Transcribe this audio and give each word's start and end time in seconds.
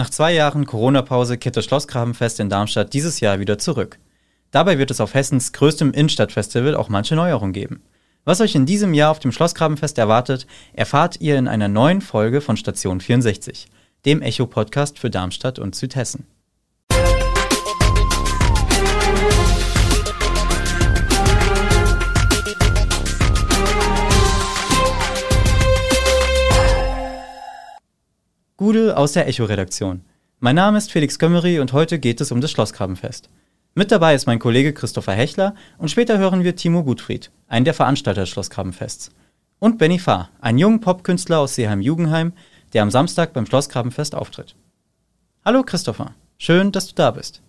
Nach 0.00 0.08
zwei 0.08 0.32
Jahren 0.32 0.64
Corona-Pause 0.64 1.36
kehrt 1.36 1.58
das 1.58 1.66
Schlossgrabenfest 1.66 2.40
in 2.40 2.48
Darmstadt 2.48 2.94
dieses 2.94 3.20
Jahr 3.20 3.38
wieder 3.38 3.58
zurück. 3.58 3.98
Dabei 4.50 4.78
wird 4.78 4.90
es 4.90 4.98
auf 4.98 5.12
Hessens 5.12 5.52
größtem 5.52 5.92
Innenstadtfestival 5.92 6.74
auch 6.74 6.88
manche 6.88 7.14
Neuerungen 7.16 7.52
geben. 7.52 7.82
Was 8.24 8.40
euch 8.40 8.54
in 8.54 8.64
diesem 8.64 8.94
Jahr 8.94 9.10
auf 9.10 9.18
dem 9.18 9.30
Schlossgrabenfest 9.30 9.98
erwartet, 9.98 10.46
erfahrt 10.72 11.20
ihr 11.20 11.36
in 11.36 11.48
einer 11.48 11.68
neuen 11.68 12.00
Folge 12.00 12.40
von 12.40 12.56
Station 12.56 13.02
64, 13.02 13.66
dem 14.06 14.22
Echo-Podcast 14.22 14.98
für 14.98 15.10
Darmstadt 15.10 15.58
und 15.58 15.74
Südhessen. 15.74 16.26
Gude 28.60 28.98
aus 28.98 29.12
der 29.12 29.26
Echo-Redaktion. 29.26 30.02
Mein 30.38 30.56
Name 30.56 30.76
ist 30.76 30.92
Felix 30.92 31.18
Kömmery 31.18 31.60
und 31.60 31.72
heute 31.72 31.98
geht 31.98 32.20
es 32.20 32.30
um 32.30 32.42
das 32.42 32.50
Schlossgrabenfest. 32.50 33.30
Mit 33.74 33.90
dabei 33.90 34.14
ist 34.14 34.26
mein 34.26 34.38
Kollege 34.38 34.74
Christopher 34.74 35.14
Hechler 35.14 35.54
und 35.78 35.90
später 35.90 36.18
hören 36.18 36.44
wir 36.44 36.54
Timo 36.56 36.84
Gutfried, 36.84 37.30
einen 37.48 37.64
der 37.64 37.72
Veranstalter 37.72 38.20
des 38.20 38.28
Schlossgrabenfests. 38.28 39.12
Und 39.60 39.78
Benny 39.78 39.98
Fahr, 39.98 40.28
einen 40.42 40.58
jungen 40.58 40.82
Popkünstler 40.82 41.38
aus 41.38 41.54
Seeheim-Jugendheim, 41.54 42.34
der 42.74 42.82
am 42.82 42.90
Samstag 42.90 43.32
beim 43.32 43.46
Schlossgrabenfest 43.46 44.14
auftritt. 44.14 44.54
Hallo 45.42 45.62
Christopher, 45.62 46.14
schön, 46.36 46.70
dass 46.70 46.86
du 46.86 46.94
da 46.94 47.12
bist. 47.12 47.40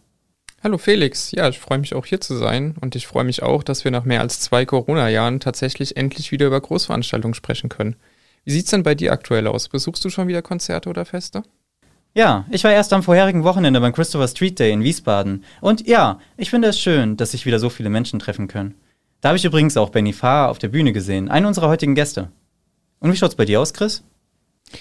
Hallo 0.63 0.77
Felix, 0.77 1.33
ja, 1.33 1.49
ich 1.49 1.59
freue 1.59 1.79
mich 1.79 1.93
auch 1.93 2.05
hier 2.05 2.21
zu 2.21 2.37
sein 2.37 2.75
und 2.79 2.95
ich 2.95 3.05
freue 3.05 3.25
mich 3.25 3.43
auch, 3.43 3.63
dass 3.63 3.83
wir 3.83 3.91
nach 3.91 4.05
mehr 4.05 4.21
als 4.21 4.39
zwei 4.39 4.63
Corona-Jahren 4.65 5.41
tatsächlich 5.41 5.97
endlich 5.97 6.31
wieder 6.31 6.47
über 6.47 6.61
Großveranstaltungen 6.61 7.33
sprechen 7.33 7.67
können. 7.67 7.97
Wie 8.43 8.51
sieht's 8.51 8.71
denn 8.71 8.83
bei 8.83 8.95
dir 8.95 9.11
aktuell 9.11 9.47
aus? 9.47 9.69
Besuchst 9.69 10.03
du 10.03 10.09
schon 10.09 10.27
wieder 10.27 10.41
Konzerte 10.41 10.89
oder 10.89 11.05
Feste? 11.05 11.43
Ja, 12.13 12.45
ich 12.49 12.63
war 12.63 12.71
erst 12.71 12.91
am 12.91 13.03
vorherigen 13.03 13.43
Wochenende 13.43 13.79
beim 13.79 13.93
Christopher 13.93 14.27
Street 14.27 14.59
Day 14.59 14.73
in 14.73 14.83
Wiesbaden. 14.83 15.45
Und 15.61 15.87
ja, 15.87 16.19
ich 16.35 16.49
finde 16.49 16.67
es 16.67 16.79
schön, 16.79 17.15
dass 17.15 17.31
sich 17.31 17.45
wieder 17.45 17.59
so 17.59 17.69
viele 17.69 17.89
Menschen 17.89 18.19
treffen 18.19 18.47
können. 18.47 18.75
Da 19.21 19.29
habe 19.29 19.37
ich 19.37 19.45
übrigens 19.45 19.77
auch 19.77 19.91
Benny 19.91 20.11
Farr 20.11 20.49
auf 20.49 20.57
der 20.57 20.67
Bühne 20.69 20.91
gesehen, 20.91 21.29
einen 21.29 21.45
unserer 21.45 21.69
heutigen 21.69 21.95
Gäste. 21.95 22.31
Und 22.99 23.13
wie 23.13 23.15
schaut's 23.15 23.35
bei 23.35 23.45
dir 23.45 23.61
aus, 23.61 23.73
Chris? 23.73 24.03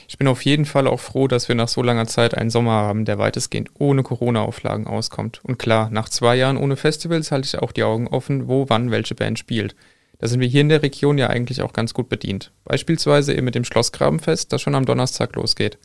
Ich 0.08 0.18
bin 0.18 0.28
auf 0.28 0.44
jeden 0.44 0.64
Fall 0.64 0.86
auch 0.86 1.00
froh, 1.00 1.28
dass 1.28 1.48
wir 1.48 1.54
nach 1.54 1.68
so 1.68 1.82
langer 1.82 2.06
Zeit 2.06 2.34
einen 2.34 2.50
Sommer 2.50 2.72
haben, 2.72 3.04
der 3.04 3.18
weitestgehend 3.18 3.70
ohne 3.78 4.02
Corona-Auflagen 4.02 4.86
auskommt. 4.86 5.40
Und 5.44 5.58
klar, 5.58 5.90
nach 5.90 6.08
zwei 6.08 6.36
Jahren 6.36 6.56
ohne 6.56 6.76
Festivals 6.76 7.30
halte 7.30 7.46
ich 7.46 7.62
auch 7.62 7.72
die 7.72 7.82
Augen 7.82 8.08
offen, 8.08 8.48
wo 8.48 8.68
wann 8.68 8.90
welche 8.90 9.14
Band 9.14 9.38
spielt. 9.38 9.74
Da 10.20 10.28
sind 10.28 10.40
wir 10.40 10.48
hier 10.48 10.60
in 10.60 10.68
der 10.68 10.82
Region 10.82 11.16
ja 11.16 11.28
eigentlich 11.28 11.62
auch 11.62 11.72
ganz 11.72 11.94
gut 11.94 12.10
bedient. 12.10 12.52
Beispielsweise 12.64 13.32
eben 13.32 13.46
mit 13.46 13.54
dem 13.54 13.64
Schlossgrabenfest, 13.64 14.52
das 14.52 14.60
schon 14.60 14.74
am 14.74 14.84
Donnerstag 14.84 15.34
losgeht. 15.34 15.78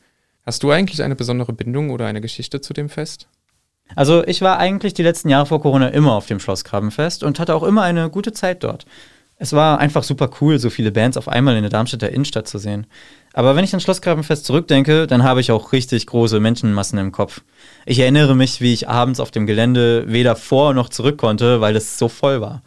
Hast 0.44 0.62
du 0.62 0.70
eigentlich 0.70 1.02
eine 1.02 1.16
besondere 1.16 1.54
Bindung 1.54 1.90
oder 1.90 2.06
eine 2.06 2.20
Geschichte 2.20 2.60
zu 2.60 2.74
dem 2.74 2.90
Fest? 2.90 3.28
Also 3.94 4.24
ich 4.26 4.42
war 4.42 4.58
eigentlich 4.58 4.92
die 4.92 5.02
letzten 5.02 5.30
Jahre 5.30 5.46
vor 5.46 5.62
Corona 5.62 5.88
immer 5.88 6.12
auf 6.12 6.26
dem 6.26 6.38
Schlossgrabenfest 6.38 7.22
und 7.22 7.38
hatte 7.38 7.54
auch 7.54 7.62
immer 7.62 7.82
eine 7.82 8.10
gute 8.10 8.32
Zeit 8.32 8.62
dort. 8.62 8.84
Es 9.38 9.52
war 9.52 9.78
einfach 9.78 10.02
super 10.02 10.30
cool, 10.40 10.58
so 10.58 10.70
viele 10.70 10.92
Bands 10.92 11.16
auf 11.16 11.28
einmal 11.28 11.56
in 11.56 11.62
der 11.62 11.70
Darmstädter 11.70 12.10
Innenstadt 12.10 12.48
zu 12.48 12.58
sehen. 12.58 12.86
Aber 13.32 13.54
wenn 13.54 13.64
ich 13.64 13.74
an 13.74 13.80
Schlossgrabenfest 13.80 14.44
zurückdenke, 14.44 15.06
dann 15.06 15.22
habe 15.22 15.40
ich 15.40 15.50
auch 15.50 15.72
richtig 15.72 16.06
große 16.06 16.40
Menschenmassen 16.40 16.98
im 16.98 17.12
Kopf. 17.12 17.42
Ich 17.84 17.98
erinnere 17.98 18.34
mich, 18.34 18.60
wie 18.60 18.72
ich 18.72 18.88
abends 18.88 19.20
auf 19.20 19.30
dem 19.30 19.46
Gelände 19.46 20.04
weder 20.08 20.36
vor 20.36 20.74
noch 20.74 20.88
zurück 20.88 21.18
konnte, 21.18 21.60
weil 21.60 21.76
es 21.76 21.98
so 21.98 22.08
voll 22.08 22.40
war. 22.40 22.62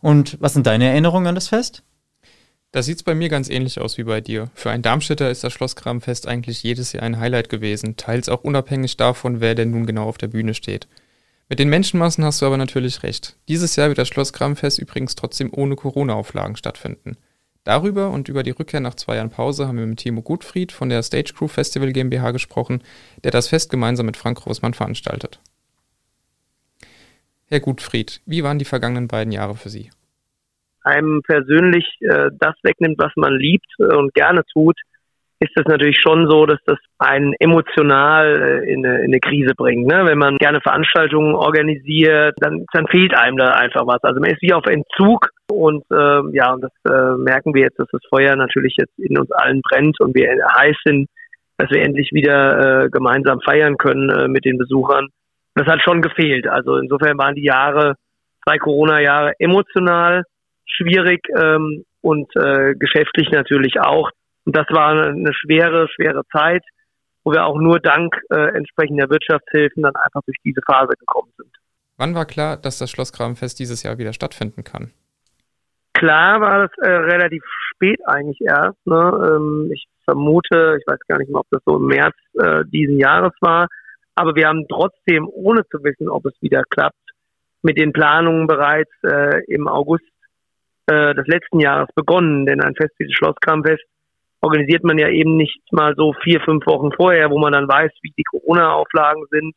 Und 0.00 0.36
was 0.40 0.52
sind 0.54 0.66
deine 0.66 0.88
Erinnerungen 0.88 1.26
an 1.26 1.34
das 1.34 1.48
Fest? 1.48 1.82
Da 2.70 2.82
sieht 2.82 2.98
es 2.98 3.02
bei 3.02 3.14
mir 3.14 3.30
ganz 3.30 3.48
ähnlich 3.48 3.80
aus 3.80 3.96
wie 3.96 4.04
bei 4.04 4.20
dir. 4.20 4.50
Für 4.54 4.70
einen 4.70 4.82
Darmstädter 4.82 5.30
ist 5.30 5.42
das 5.42 5.54
Schlosskramfest 5.54 6.28
eigentlich 6.28 6.62
jedes 6.62 6.92
Jahr 6.92 7.02
ein 7.02 7.18
Highlight 7.18 7.48
gewesen, 7.48 7.96
teils 7.96 8.28
auch 8.28 8.44
unabhängig 8.44 8.98
davon, 8.98 9.40
wer 9.40 9.54
denn 9.54 9.70
nun 9.70 9.86
genau 9.86 10.06
auf 10.06 10.18
der 10.18 10.28
Bühne 10.28 10.52
steht. 10.52 10.86
Mit 11.48 11.58
den 11.58 11.70
Menschenmassen 11.70 12.24
hast 12.24 12.42
du 12.42 12.46
aber 12.46 12.58
natürlich 12.58 13.02
recht. 13.02 13.36
Dieses 13.48 13.74
Jahr 13.76 13.88
wird 13.88 13.96
das 13.96 14.08
Schlosskramfest 14.08 14.78
übrigens 14.78 15.14
trotzdem 15.14 15.50
ohne 15.50 15.76
Corona-Auflagen 15.76 16.56
stattfinden. 16.56 17.16
Darüber 17.64 18.10
und 18.10 18.28
über 18.28 18.42
die 18.42 18.50
Rückkehr 18.50 18.80
nach 18.80 18.94
zwei 18.94 19.16
Jahren 19.16 19.30
Pause 19.30 19.66
haben 19.66 19.78
wir 19.78 19.86
mit 19.86 19.98
Timo 19.98 20.20
Gutfried 20.20 20.72
von 20.72 20.90
der 20.90 21.02
Stage 21.02 21.32
Crew 21.34 21.48
Festival 21.48 21.92
GmbH 21.92 22.32
gesprochen, 22.32 22.82
der 23.24 23.30
das 23.30 23.48
Fest 23.48 23.70
gemeinsam 23.70 24.06
mit 24.06 24.18
Frank 24.18 24.38
Großmann 24.42 24.74
veranstaltet. 24.74 25.40
Herr 27.50 27.60
Gutfried, 27.60 28.20
wie 28.26 28.44
waren 28.44 28.58
die 28.58 28.64
vergangenen 28.64 29.08
beiden 29.08 29.32
Jahre 29.32 29.54
für 29.54 29.70
Sie? 29.70 29.90
Einem 30.84 31.22
persönlich 31.26 31.86
äh, 32.00 32.30
das 32.38 32.54
wegnimmt, 32.62 32.98
was 32.98 33.12
man 33.16 33.34
liebt 33.34 33.66
äh, 33.78 33.94
und 33.94 34.12
gerne 34.14 34.42
tut, 34.52 34.76
ist 35.40 35.52
es 35.54 35.64
natürlich 35.66 35.98
schon 36.00 36.28
so, 36.28 36.46
dass 36.46 36.58
das 36.66 36.78
einen 36.98 37.32
emotional 37.38 38.62
äh, 38.64 38.72
in, 38.72 38.84
eine, 38.84 38.98
in 38.98 39.04
eine 39.04 39.20
Krise 39.20 39.54
bringt. 39.56 39.86
Ne? 39.86 40.04
Wenn 40.04 40.18
man 40.18 40.36
gerne 40.36 40.60
Veranstaltungen 40.60 41.34
organisiert, 41.34 42.34
dann, 42.40 42.66
dann 42.72 42.88
fehlt 42.88 43.14
einem 43.14 43.36
da 43.36 43.52
einfach 43.52 43.86
was. 43.86 44.02
Also 44.02 44.20
man 44.20 44.30
ist 44.30 44.42
wie 44.42 44.52
auf 44.52 44.66
Entzug 44.66 45.30
und 45.50 45.84
äh, 45.90 46.36
ja, 46.36 46.52
und 46.52 46.62
das 46.62 46.72
äh, 46.84 47.16
merken 47.16 47.54
wir 47.54 47.62
jetzt, 47.62 47.78
dass 47.78 47.88
das 47.92 48.02
Feuer 48.10 48.34
natürlich 48.36 48.74
jetzt 48.78 48.98
in 48.98 49.18
uns 49.18 49.30
allen 49.30 49.62
brennt 49.62 50.00
und 50.00 50.14
wir 50.14 50.28
heiß 50.58 50.76
sind, 50.84 51.08
dass 51.56 51.70
wir 51.70 51.82
endlich 51.82 52.10
wieder 52.12 52.84
äh, 52.84 52.90
gemeinsam 52.90 53.40
feiern 53.40 53.76
können 53.76 54.10
äh, 54.10 54.28
mit 54.28 54.44
den 54.44 54.58
Besuchern 54.58 55.08
das 55.58 55.68
hat 55.68 55.82
schon 55.82 56.02
gefehlt. 56.02 56.46
Also 56.46 56.76
insofern 56.76 57.18
waren 57.18 57.34
die 57.34 57.44
Jahre, 57.44 57.94
zwei 58.44 58.58
Corona-Jahre 58.58 59.32
emotional 59.38 60.22
schwierig 60.66 61.20
ähm, 61.36 61.84
und 62.00 62.28
äh, 62.36 62.74
geschäftlich 62.74 63.30
natürlich 63.30 63.80
auch. 63.80 64.10
Und 64.44 64.56
das 64.56 64.66
war 64.70 64.92
eine 64.92 65.32
schwere, 65.34 65.88
schwere 65.94 66.22
Zeit, 66.32 66.62
wo 67.24 67.32
wir 67.32 67.44
auch 67.44 67.58
nur 67.58 67.80
dank 67.80 68.14
äh, 68.30 68.56
entsprechender 68.56 69.10
Wirtschaftshilfen 69.10 69.82
dann 69.82 69.96
einfach 69.96 70.22
durch 70.24 70.38
diese 70.44 70.60
Phase 70.66 70.94
gekommen 70.98 71.32
sind. 71.36 71.50
Wann 71.96 72.14
war 72.14 72.26
klar, 72.26 72.56
dass 72.56 72.78
das 72.78 72.90
Schlossgrabenfest 72.90 73.58
dieses 73.58 73.82
Jahr 73.82 73.98
wieder 73.98 74.12
stattfinden 74.12 74.64
kann? 74.64 74.92
Klar 75.94 76.40
war 76.40 76.68
das 76.68 76.70
äh, 76.78 76.90
relativ 76.90 77.42
spät 77.74 77.98
eigentlich 78.06 78.40
erst. 78.40 78.78
Ne? 78.86 79.34
Ähm, 79.36 79.70
ich 79.72 79.86
vermute, 80.04 80.78
ich 80.78 80.86
weiß 80.86 81.00
gar 81.08 81.18
nicht 81.18 81.28
mehr, 81.28 81.40
ob 81.40 81.46
das 81.50 81.60
so 81.66 81.76
im 81.76 81.86
März 81.86 82.14
äh, 82.40 82.64
diesen 82.66 82.98
Jahres 82.98 83.32
war, 83.40 83.66
aber 84.18 84.34
wir 84.34 84.48
haben 84.48 84.66
trotzdem, 84.68 85.28
ohne 85.30 85.64
zu 85.68 85.78
wissen, 85.84 86.08
ob 86.08 86.26
es 86.26 86.34
wieder 86.40 86.64
klappt, 86.70 86.98
mit 87.62 87.78
den 87.78 87.92
Planungen 87.92 88.48
bereits 88.48 88.90
äh, 89.04 89.44
im 89.46 89.68
August 89.68 90.10
äh, 90.86 91.14
des 91.14 91.24
letzten 91.28 91.60
Jahres 91.60 91.88
begonnen. 91.94 92.44
Denn 92.44 92.60
ein 92.60 92.74
Fest 92.74 92.94
wie 92.98 93.04
das 93.04 93.14
Schlosskramfest 93.14 93.84
organisiert 94.40 94.82
man 94.82 94.98
ja 94.98 95.08
eben 95.08 95.36
nicht 95.36 95.60
mal 95.70 95.94
so 95.96 96.14
vier, 96.24 96.40
fünf 96.40 96.66
Wochen 96.66 96.90
vorher, 96.90 97.30
wo 97.30 97.38
man 97.38 97.52
dann 97.52 97.68
weiß, 97.68 97.92
wie 98.02 98.12
die 98.18 98.24
Corona-Auflagen 98.24 99.22
sind, 99.30 99.54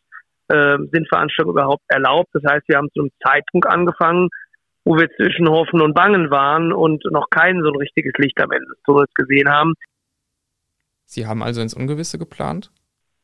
äh, 0.50 0.78
sind 0.92 1.10
Veranstaltungen 1.10 1.58
überhaupt 1.58 1.84
erlaubt. 1.88 2.30
Das 2.34 2.44
heißt, 2.48 2.68
wir 2.68 2.78
haben 2.78 2.90
zu 2.94 3.02
einem 3.02 3.12
Zeitpunkt 3.24 3.66
angefangen, 3.66 4.30
wo 4.86 4.96
wir 4.96 5.10
zwischen 5.16 5.50
Hoffen 5.50 5.82
und 5.82 5.96
Bangen 5.96 6.30
waren 6.30 6.72
und 6.72 7.04
noch 7.10 7.32
kein 7.32 7.62
so 7.64 7.70
ein 7.70 7.78
richtiges 7.78 8.14
Licht 8.20 8.40
am 8.40 8.52
Ende 8.52 8.68
des 8.68 8.84
Tunnels 8.84 9.12
gesehen 9.16 9.50
haben. 9.50 9.74
Sie 11.06 11.26
haben 11.26 11.42
also 11.42 11.62
ins 11.62 11.74
Ungewisse 11.74 12.20
geplant? 12.20 12.70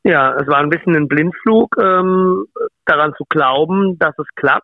Ja, 0.07 0.37
es 0.39 0.47
war 0.47 0.59
ein 0.59 0.69
bisschen 0.69 0.95
ein 0.95 1.09
Blindflug, 1.09 1.75
ähm, 1.77 2.45
daran 2.85 3.13
zu 3.17 3.25
glauben, 3.27 3.99
dass 3.99 4.17
es 4.17 4.27
klappt 4.37 4.63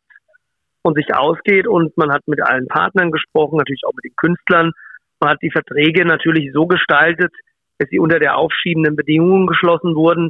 und 0.84 0.96
sich 0.96 1.14
ausgeht. 1.14 1.68
Und 1.68 1.98
man 1.98 2.14
hat 2.14 2.22
mit 2.28 2.42
allen 2.42 2.68
Partnern 2.68 3.12
gesprochen, 3.12 3.58
natürlich 3.58 3.84
auch 3.86 3.92
mit 3.94 4.06
den 4.06 4.16
Künstlern. 4.16 4.72
Man 5.20 5.32
hat 5.32 5.42
die 5.42 5.52
Verträge 5.52 6.06
natürlich 6.06 6.54
so 6.54 6.66
gestaltet, 6.66 7.34
dass 7.78 7.90
sie 7.90 8.00
unter 8.00 8.20
der 8.20 8.38
aufschiebenden 8.38 8.96
Bedingungen 8.96 9.46
geschlossen 9.48 9.96
wurden, 9.96 10.30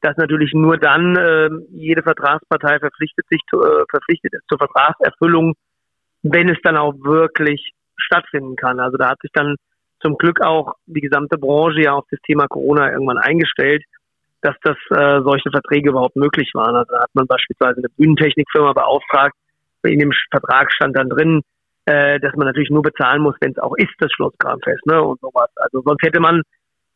dass 0.00 0.16
natürlich 0.16 0.54
nur 0.54 0.78
dann 0.78 1.14
äh, 1.14 1.50
jede 1.70 2.02
Vertragspartei 2.02 2.78
verpflichtet 2.78 3.26
sich 3.28 3.42
äh, 3.52 3.84
verpflichtet 3.90 4.32
ist 4.32 4.48
zur 4.48 4.56
Vertragserfüllung, 4.56 5.56
wenn 6.22 6.48
es 6.48 6.58
dann 6.62 6.78
auch 6.78 6.94
wirklich 7.04 7.72
stattfinden 7.98 8.56
kann. 8.56 8.80
Also 8.80 8.96
da 8.96 9.10
hat 9.10 9.20
sich 9.20 9.32
dann 9.34 9.56
zum 10.00 10.16
Glück 10.16 10.40
auch 10.40 10.72
die 10.86 11.02
gesamte 11.02 11.36
Branche 11.36 11.82
ja 11.82 11.92
auf 11.92 12.06
das 12.10 12.20
Thema 12.22 12.46
Corona 12.46 12.90
irgendwann 12.90 13.18
eingestellt 13.18 13.84
dass 14.44 14.54
das 14.62 14.76
äh, 14.90 15.22
solche 15.22 15.50
Verträge 15.50 15.90
überhaupt 15.90 16.16
möglich 16.16 16.50
waren. 16.54 16.76
Also 16.76 16.92
da 16.92 17.02
hat 17.02 17.14
man 17.14 17.26
beispielsweise 17.26 17.78
eine 17.78 17.88
Bühnentechnikfirma 17.96 18.74
beauftragt, 18.74 19.34
in 19.82 19.98
dem 19.98 20.12
Vertrag 20.30 20.72
stand 20.72 20.96
dann 20.96 21.08
drin, 21.08 21.40
äh, 21.86 22.20
dass 22.20 22.34
man 22.36 22.46
natürlich 22.46 22.70
nur 22.70 22.82
bezahlen 22.82 23.22
muss, 23.22 23.34
wenn 23.40 23.52
es 23.52 23.58
auch 23.58 23.74
ist, 23.76 23.92
das 23.98 24.12
Schlosskramfest, 24.12 24.86
ne, 24.86 25.02
und 25.02 25.20
sowas. 25.20 25.50
Also 25.56 25.82
sonst 25.82 26.02
hätte 26.02 26.20
man 26.20 26.42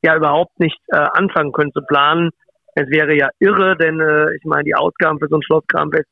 ja 0.02 0.16
überhaupt 0.16 0.58
nicht 0.60 0.78
äh, 0.88 0.96
anfangen 0.96 1.52
können 1.52 1.72
zu 1.72 1.82
planen. 1.82 2.30
Es 2.74 2.88
wäre 2.88 3.16
ja 3.16 3.28
irre, 3.40 3.76
denn 3.76 4.00
äh, 4.00 4.34
ich 4.36 4.44
meine, 4.44 4.64
die 4.64 4.74
Ausgaben 4.74 5.18
für 5.18 5.28
so 5.28 5.36
ein 5.36 5.42
Schlosskramfest, 5.42 6.06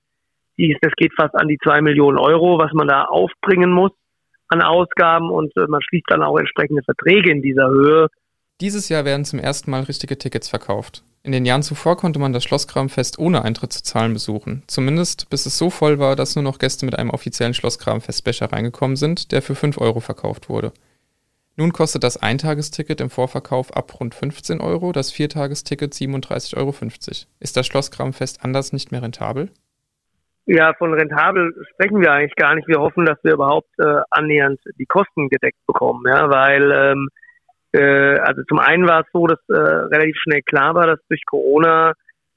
die, 0.59 0.77
das 0.81 0.93
geht 0.97 1.13
fast 1.15 1.35
an 1.35 1.49
die 1.49 1.59
zwei 1.63 1.81
Millionen 1.81 2.19
Euro, 2.19 2.59
was 2.59 2.73
man 2.73 2.89
da 2.89 3.05
aufbringen 3.05 3.71
muss 3.71 3.93
an 4.49 4.63
Ausgaben 4.63 5.31
und 5.31 5.55
äh, 5.57 5.67
man 5.69 5.83
schließt 5.83 6.07
dann 6.09 6.23
auch 6.23 6.39
entsprechende 6.39 6.83
Verträge 6.83 7.31
in 7.31 7.43
dieser 7.43 7.69
Höhe. 7.69 8.09
Dieses 8.61 8.89
Jahr 8.89 9.05
werden 9.05 9.25
zum 9.25 9.39
ersten 9.39 9.71
Mal 9.71 9.83
richtige 9.83 10.17
Tickets 10.17 10.49
verkauft. 10.49 11.05
In 11.27 11.33
den 11.33 11.45
Jahren 11.45 11.65
zuvor 11.65 11.97
konnte 11.97 12.21
man 12.21 12.33
das 12.33 12.45
Schlosskramfest 12.45 13.19
ohne 13.19 13.43
Eintritt 13.43 13.73
zu 13.73 13.83
zahlen 13.83 14.13
besuchen. 14.13 14.63
Zumindest 14.69 15.29
bis 15.29 15.45
es 15.45 15.59
so 15.59 15.71
voll 15.71 15.99
war, 15.99 16.15
dass 16.15 16.37
nur 16.37 16.45
noch 16.45 16.61
Gäste 16.61 16.87
mit 16.87 16.97
einem 16.97 17.11
offiziellen 17.11 17.53
Schlosskramfest-Becher 17.53 18.53
reingekommen 18.53 18.95
sind, 18.95 19.33
der 19.33 19.43
für 19.43 19.57
5 19.57 19.79
Euro 19.79 19.99
verkauft 19.99 20.49
wurde. 20.49 20.73
Nun 21.57 21.73
kostet 21.73 22.05
das 22.05 22.17
Eintagesticket 22.17 23.01
im 23.01 23.11
Vorverkauf 23.11 23.77
ab 23.77 23.99
rund 23.99 24.15
15 24.15 24.61
Euro, 24.61 24.93
das 24.93 25.11
Viertagesticket 25.11 25.95
37,50 25.95 26.57
Euro. 26.59 26.73
Ist 27.41 27.57
das 27.57 27.67
Schlosskramfest 27.67 28.45
anders 28.45 28.73
nicht 28.73 28.93
mehr 28.93 29.03
rentabel? 29.03 29.51
Ja, 30.45 30.75
von 30.75 30.95
rentabel 30.95 31.53
sprechen 31.73 32.03
wir 32.03 32.13
eigentlich 32.13 32.37
gar 32.37 32.55
nicht. 32.55 32.69
Wir 32.69 32.79
hoffen, 32.79 33.05
dass 33.05 33.19
wir 33.25 33.33
überhaupt 33.33 33.77
äh, 33.79 34.01
annähernd 34.11 34.61
die 34.79 34.87
Kosten 34.87 35.29
gedeckt 35.29 35.59
bekommen, 35.67 36.05
ja, 36.07 36.31
weil 36.31 36.71
ähm, 36.71 37.09
äh, 37.77 38.19
also 38.21 38.43
zum 38.49 38.59
einen 38.59 38.89
war 38.89 39.01
es 39.01 39.07
so, 39.13 39.27
dass 39.27 39.39
äh, 39.49 39.55
relativ 39.55 40.17
schnell 40.23 40.41
klar 40.43 40.75
war, 40.75 40.87
dass 40.87 41.01
durch 41.09 41.25
Corona 41.27 41.93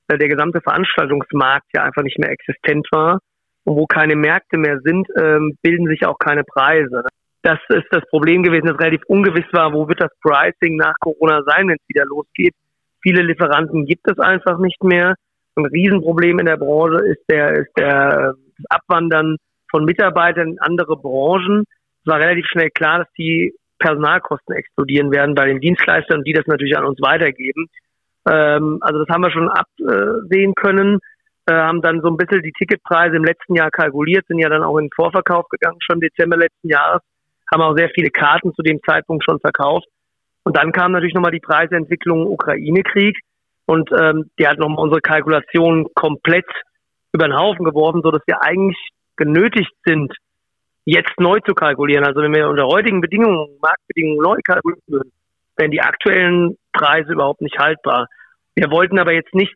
äh, 0.09 0.17
der 0.17 0.27
gesamte 0.27 0.59
Veranstaltungsmarkt 0.61 1.67
ja 1.73 1.83
einfach 1.83 2.03
nicht 2.03 2.19
mehr 2.19 2.31
existent 2.31 2.87
war 2.91 3.19
und 3.63 3.75
wo 3.75 3.85
keine 3.85 4.15
Märkte 4.15 4.57
mehr 4.57 4.79
sind, 4.81 5.07
ähm, 5.17 5.57
bilden 5.61 5.87
sich 5.87 6.05
auch 6.05 6.19
keine 6.19 6.43
Preise. 6.43 7.03
Das 7.41 7.59
ist 7.69 7.87
das 7.91 8.03
Problem 8.09 8.43
gewesen, 8.43 8.67
dass 8.67 8.79
relativ 8.79 9.03
ungewiss 9.07 9.45
war, 9.53 9.71
wo 9.73 9.87
wird 9.87 10.01
das 10.01 10.11
Pricing 10.21 10.75
nach 10.75 10.95
Corona 10.99 11.41
sein, 11.45 11.69
wenn 11.69 11.77
es 11.77 11.87
wieder 11.87 12.05
losgeht. 12.05 12.53
Viele 13.01 13.21
Lieferanten 13.21 13.85
gibt 13.85 14.11
es 14.11 14.19
einfach 14.19 14.59
nicht 14.59 14.83
mehr. 14.83 15.15
Ein 15.55 15.65
Riesenproblem 15.65 16.39
in 16.39 16.47
der 16.47 16.57
Branche 16.57 17.05
ist 17.05 17.23
der, 17.29 17.53
ist 17.53 17.71
der 17.77 18.33
das 18.57 18.65
Abwandern 18.69 19.37
von 19.71 19.85
Mitarbeitern 19.85 20.49
in 20.49 20.59
andere 20.59 20.97
Branchen. 20.97 21.63
Es 22.01 22.07
war 22.11 22.19
relativ 22.19 22.45
schnell 22.47 22.71
klar, 22.71 22.99
dass 22.99 23.07
die 23.17 23.53
Personalkosten 23.79 24.55
explodieren 24.55 25.11
werden 25.11 25.35
bei 25.35 25.45
den 25.45 25.59
Dienstleistern, 25.59 26.23
die 26.23 26.33
das 26.33 26.45
natürlich 26.47 26.77
an 26.77 26.85
uns 26.85 27.01
weitergeben. 27.01 27.67
Ähm, 28.29 28.77
also 28.81 28.99
das 28.99 29.09
haben 29.09 29.23
wir 29.23 29.31
schon 29.31 29.49
absehen 29.49 30.53
können, 30.55 30.99
äh, 31.47 31.53
haben 31.53 31.81
dann 31.81 32.01
so 32.01 32.09
ein 32.09 32.17
bisschen 32.17 32.43
die 32.43 32.51
Ticketpreise 32.51 33.15
im 33.15 33.23
letzten 33.23 33.55
Jahr 33.55 33.71
kalkuliert, 33.71 34.27
sind 34.27 34.39
ja 34.39 34.49
dann 34.49 34.63
auch 34.63 34.77
in 34.77 34.85
den 34.85 34.95
Vorverkauf 34.95 35.47
gegangen, 35.49 35.79
schon 35.79 35.99
Dezember 35.99 36.37
letzten 36.37 36.69
Jahres 36.69 37.01
haben 37.51 37.61
auch 37.61 37.75
sehr 37.75 37.89
viele 37.89 38.09
Karten 38.09 38.53
zu 38.53 38.61
dem 38.61 38.79
Zeitpunkt 38.85 39.23
schon 39.23 39.39
verkauft. 39.39 39.87
Und 40.43 40.57
dann 40.57 40.71
kam 40.71 40.91
natürlich 40.91 41.13
nochmal 41.13 41.31
die 41.31 41.39
Preisentwicklung 41.39 42.27
Ukraine-Krieg 42.27 43.17
und 43.65 43.89
ähm, 43.91 44.29
die 44.39 44.47
hat 44.47 44.57
nochmal 44.57 44.83
unsere 44.83 45.01
Kalkulation 45.01 45.87
komplett 45.93 46.45
über 47.11 47.27
den 47.27 47.37
Haufen 47.37 47.65
geworfen, 47.65 48.01
so 48.03 48.11
dass 48.11 48.21
wir 48.25 48.41
eigentlich 48.41 48.77
genötigt 49.15 49.73
sind, 49.85 50.13
jetzt 50.89 51.19
neu 51.19 51.39
zu 51.41 51.53
kalkulieren. 51.53 52.05
Also 52.05 52.21
wenn 52.21 52.33
wir 52.33 52.49
unter 52.49 52.65
heutigen 52.65 53.01
Bedingungen, 53.01 53.57
Marktbedingungen 53.61 54.21
neu 54.21 54.37
kalkulieren 54.43 54.83
würden, 54.87 55.11
wären 55.57 55.71
die 55.71 55.81
aktuellen 55.81 56.57
Preise 56.73 57.13
überhaupt 57.13 57.41
nicht 57.41 57.57
haltbar. 57.59 58.07
Wir 58.55 58.71
wollten 58.71 58.97
aber 58.97 59.13
jetzt 59.13 59.33
nicht 59.33 59.53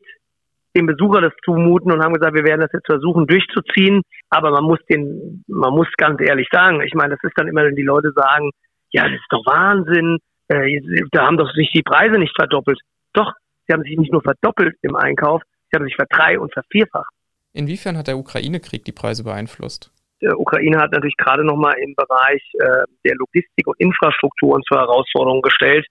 dem 0.75 0.85
Besucher 0.85 1.21
das 1.21 1.33
zumuten 1.45 1.91
und 1.91 2.03
haben 2.03 2.13
gesagt, 2.13 2.35
wir 2.35 2.45
werden 2.45 2.61
das 2.61 2.71
jetzt 2.73 2.87
versuchen 2.87 3.27
durchzuziehen. 3.27 4.01
Aber 4.29 4.51
man 4.51 4.63
muss 4.63 4.79
den, 4.89 5.43
man 5.47 5.73
muss 5.73 5.87
ganz 5.97 6.19
ehrlich 6.21 6.47
sagen, 6.51 6.81
ich 6.81 6.93
meine, 6.93 7.15
das 7.15 7.23
ist 7.23 7.37
dann 7.37 7.47
immer, 7.47 7.63
wenn 7.63 7.75
die 7.75 7.83
Leute 7.83 8.11
sagen, 8.15 8.51
ja, 8.91 9.03
das 9.03 9.13
ist 9.13 9.27
doch 9.29 9.45
Wahnsinn, 9.45 10.17
äh, 10.47 10.79
da 11.11 11.25
haben 11.25 11.37
doch 11.37 11.51
sich 11.53 11.71
die 11.73 11.83
Preise 11.83 12.17
nicht 12.19 12.35
verdoppelt. 12.35 12.79
Doch, 13.13 13.31
sie 13.67 13.73
haben 13.73 13.83
sich 13.83 13.97
nicht 13.97 14.11
nur 14.11 14.21
verdoppelt 14.21 14.75
im 14.81 14.95
Einkauf, 14.95 15.41
sie 15.71 15.77
haben 15.77 15.85
sich 15.85 15.95
verdrei- 15.95 16.39
und 16.39 16.53
vervierfacht. 16.53 17.11
Inwiefern 17.53 17.97
hat 17.97 18.07
der 18.07 18.17
Ukraine-Krieg 18.17 18.83
die 18.83 18.91
Preise 18.91 19.23
beeinflusst? 19.23 19.91
Der 20.23 20.39
Ukraine 20.39 20.79
hat 20.79 20.91
natürlich 20.91 21.17
gerade 21.17 21.43
nochmal 21.43 21.75
im 21.79 21.93
Bereich 21.95 22.41
äh, 22.59 22.83
der 23.05 23.15
Logistik 23.15 23.67
und 23.67 23.79
Infrastrukturen 23.79 24.63
zur 24.63 24.79
Herausforderung 24.79 25.41
gestellt 25.41 25.85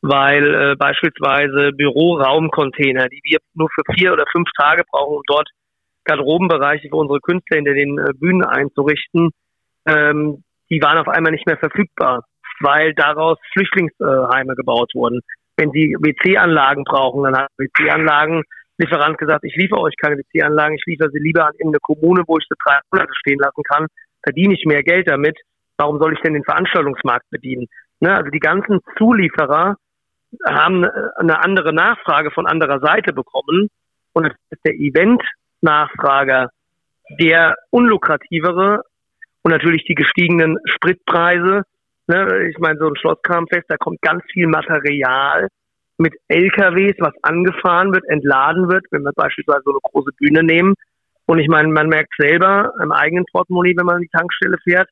weil 0.00 0.54
äh, 0.54 0.76
beispielsweise 0.76 1.72
Büroraumcontainer, 1.72 3.08
die 3.08 3.20
wir 3.24 3.38
nur 3.54 3.68
für 3.74 3.82
vier 3.94 4.12
oder 4.12 4.24
fünf 4.30 4.48
Tage 4.58 4.84
brauchen, 4.90 5.16
um 5.16 5.22
dort 5.26 5.48
Garderobenbereiche 6.04 6.88
für 6.88 6.96
unsere 6.96 7.20
Künstler 7.20 7.56
hinter 7.56 7.74
den 7.74 7.98
äh, 7.98 8.12
Bühnen 8.14 8.44
einzurichten, 8.44 9.30
ähm, 9.86 10.44
die 10.70 10.80
waren 10.82 10.98
auf 10.98 11.08
einmal 11.08 11.32
nicht 11.32 11.46
mehr 11.46 11.58
verfügbar, 11.58 12.24
weil 12.60 12.94
daraus 12.94 13.38
Flüchtlingsheime 13.52 14.54
gebaut 14.54 14.90
wurden. 14.94 15.20
Wenn 15.56 15.70
sie 15.72 15.96
WC-Anlagen 15.98 16.84
brauchen, 16.84 17.24
dann 17.24 17.36
hat 17.36 17.48
WC-Anlagen 17.56 18.42
Lieferant 18.78 19.18
gesagt, 19.18 19.44
ich 19.44 19.56
liefere 19.56 19.80
euch 19.80 19.94
keine 19.96 20.16
WC-Anlagen, 20.16 20.76
ich 20.76 20.86
liefere 20.86 21.10
sie 21.10 21.18
lieber 21.18 21.46
an 21.46 21.54
irgendeine 21.54 21.80
Kommune, 21.80 22.22
wo 22.26 22.38
ich 22.38 22.46
sie 22.48 22.54
drei 22.64 22.78
Monate 22.92 23.12
stehen 23.14 23.38
lassen 23.38 23.62
kann, 23.64 23.86
verdiene 24.22 24.54
ich 24.54 24.64
mehr 24.64 24.84
Geld 24.84 25.08
damit. 25.08 25.36
Warum 25.76 25.98
soll 25.98 26.12
ich 26.14 26.20
denn 26.20 26.34
den 26.34 26.44
Veranstaltungsmarkt 26.44 27.28
bedienen? 27.30 27.66
Ne, 28.00 28.16
also 28.16 28.30
die 28.30 28.38
ganzen 28.38 28.80
Zulieferer 28.96 29.76
haben 30.46 30.84
eine 30.84 31.42
andere 31.42 31.72
Nachfrage 31.72 32.30
von 32.30 32.46
anderer 32.46 32.78
Seite 32.80 33.12
bekommen. 33.12 33.68
Und 34.12 34.26
es 34.26 34.32
ist 34.50 34.64
der 34.64 34.74
Event-Nachfrager 34.74 36.50
der 37.18 37.56
unlukrativere 37.70 38.82
und 39.42 39.52
natürlich 39.52 39.84
die 39.84 39.94
gestiegenen 39.94 40.58
Spritpreise. 40.66 41.62
Ne, 42.06 42.48
ich 42.48 42.58
meine, 42.58 42.78
so 42.78 42.86
ein 42.86 42.96
Schlosskramfest, 42.96 43.64
da 43.68 43.76
kommt 43.76 44.00
ganz 44.02 44.22
viel 44.32 44.46
Material 44.46 45.48
mit 45.98 46.14
LKWs, 46.28 46.94
was 46.98 47.12
angefahren 47.22 47.92
wird, 47.92 48.08
entladen 48.08 48.68
wird, 48.70 48.86
wenn 48.90 49.02
wir 49.02 49.12
beispielsweise 49.14 49.62
so 49.64 49.70
eine 49.70 49.80
große 49.82 50.12
Bühne 50.16 50.42
nehmen. 50.42 50.74
Und 51.26 51.40
ich 51.40 51.48
meine, 51.48 51.68
man 51.68 51.88
merkt 51.88 52.14
selber 52.16 52.72
im 52.82 52.92
eigenen 52.92 53.24
Portemonnaie, 53.30 53.76
wenn 53.76 53.84
man 53.84 53.96
an 53.96 54.02
die 54.02 54.08
Tankstelle 54.08 54.56
fährt, 54.64 54.88